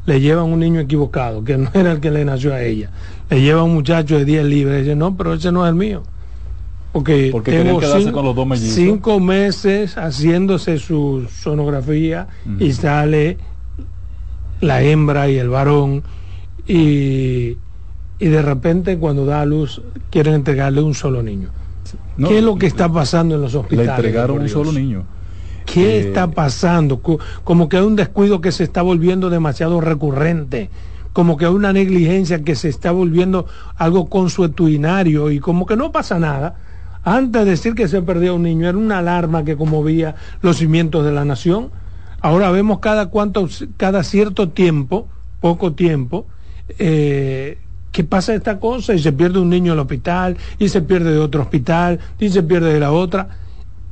[0.06, 2.90] le llevan un niño equivocado, que no era el que le nació a ella.
[3.30, 5.76] Le lleva un muchacho de 10 libras y dice, no, pero ese no es el
[5.76, 6.04] mío.
[6.92, 8.74] Porque, Porque tengo quedarse cinco, con los dos mellizos.
[8.76, 12.28] cinco meses haciéndose su sonografía
[12.60, 13.38] y sale
[14.62, 16.04] la hembra y el varón
[16.68, 17.58] y,
[18.20, 21.50] y de repente cuando da a luz quieren entregarle un solo niño.
[22.18, 23.90] No, ¿Qué es lo que está pasando en los Le hospitales?
[23.90, 25.06] entregaron por un solo niño.
[25.66, 27.02] ¿Qué Eh, está pasando?
[27.02, 30.70] Co- Como que hay un descuido que se está volviendo demasiado recurrente,
[31.14, 33.46] como que hay una negligencia que se está volviendo
[33.78, 36.56] algo consuetudinario y como que no pasa nada.
[37.04, 41.06] Antes de decir que se perdió un niño, era una alarma que conmovía los cimientos
[41.06, 41.70] de la nación.
[42.22, 43.48] Ahora vemos cada cuánto,
[43.78, 45.08] cada cierto tiempo,
[45.40, 46.28] poco tiempo,
[46.78, 47.58] eh,
[47.92, 51.12] que pasa esta cosa y se pierde un niño en el hospital y se pierde
[51.12, 53.30] de otro hospital y se pierde de la otra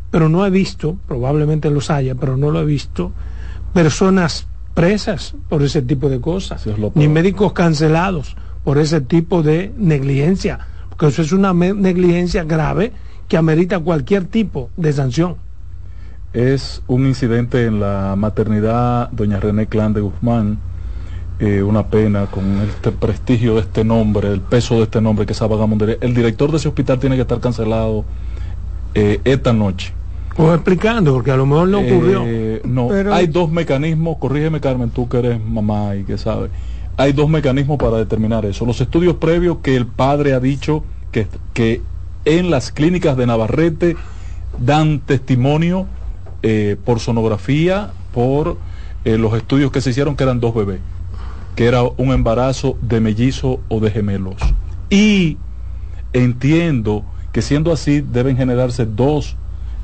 [0.09, 3.11] pero no he visto, probablemente los haya, pero no lo he visto,
[3.73, 6.65] personas presas por ese tipo de cosas,
[6.95, 10.59] ni médicos cancelados por ese tipo de negligencia,
[10.89, 12.93] porque eso es una negligencia grave
[13.27, 15.35] que amerita cualquier tipo de sanción.
[16.33, 20.59] Es un incidente en la maternidad Doña René Clan de Guzmán
[21.39, 25.33] eh, una pena con este prestigio de este nombre, el peso de este nombre que
[25.33, 25.97] es Vagamondería.
[26.01, 28.05] El director de ese hospital tiene que estar cancelado
[28.95, 29.93] eh, esta noche.
[30.35, 32.23] O explicando, porque a lo mejor no ocurrió.
[32.25, 36.49] Eh, no, Pero- hay dos mecanismos, corrígeme Carmen, tú que eres mamá y que sabes,
[36.97, 38.65] hay dos mecanismos para determinar eso.
[38.65, 41.81] Los estudios previos que el padre ha dicho que, que
[42.25, 43.95] en las clínicas de Navarrete
[44.59, 45.85] dan testimonio
[46.49, 48.57] eh, por sonografía, por
[49.03, 50.79] eh, los estudios que se hicieron que eran dos bebés,
[51.57, 54.37] que era un embarazo de mellizo o de gemelos.
[54.89, 55.35] Y
[56.13, 59.35] entiendo que siendo así deben generarse dos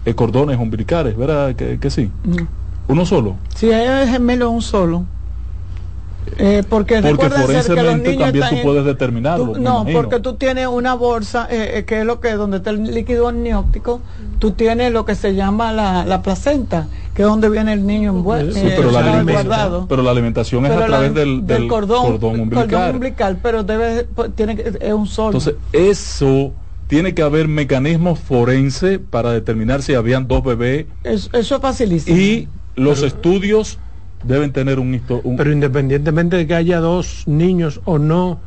[0.06, 1.54] eh, cordones umbilicales, ¿verdad?
[1.54, 2.10] Que, que sí.
[2.24, 2.48] No.
[2.88, 3.36] Uno solo.
[3.56, 5.04] Si hay gemelo un solo.
[6.26, 9.52] Eh, porque Porque recuerda ser que los forensemente niños también tú en- puedes determinarlo.
[9.54, 12.70] tú- no, porque tú tienes una bolsa, eh, eh, que es lo que donde está
[12.70, 14.04] el líquido amniótico,
[14.40, 18.12] tú tienes lo que se llama la, la placenta, que es donde viene el niño
[18.12, 19.88] envuelto, Sí, pero, la alimentación, guardado.
[19.88, 22.70] pero la alimentación es Pero a la- través del, del cordón, umbilical.
[22.70, 25.38] cordón umbilical, pero debe, pues, tiene que, es un solo.
[25.38, 26.56] Entonces, eso
[26.88, 32.18] tiene que haber mecanismos forense para determinar si habían dos bebés eso, eso es facilísimo.
[32.18, 33.82] y los estudios
[34.24, 38.40] deben tener un, histo- un- Pero independientemente de que haya dos niños o no,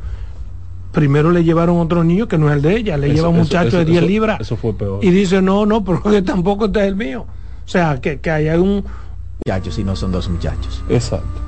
[0.92, 3.36] primero le llevaron otro niño que no es el de ella, le Eso- lleva un
[3.38, 5.04] muchacho eso- de 10 eso- libras Eso fue peor.
[5.04, 7.26] y dice, no, no, porque tampoco este es el mío.
[7.64, 8.84] O sea, que, que haya un...
[9.44, 10.82] Muchachos, y no son dos muchachos.
[10.88, 11.40] Exacto.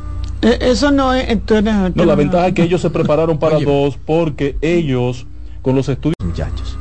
[0.42, 3.64] Eh, eso no es, entonces, No, la ventaja es que ellos se prepararon para Oye.
[3.64, 5.26] dos porque ellos
[5.62, 6.76] con los estudios Muchachos.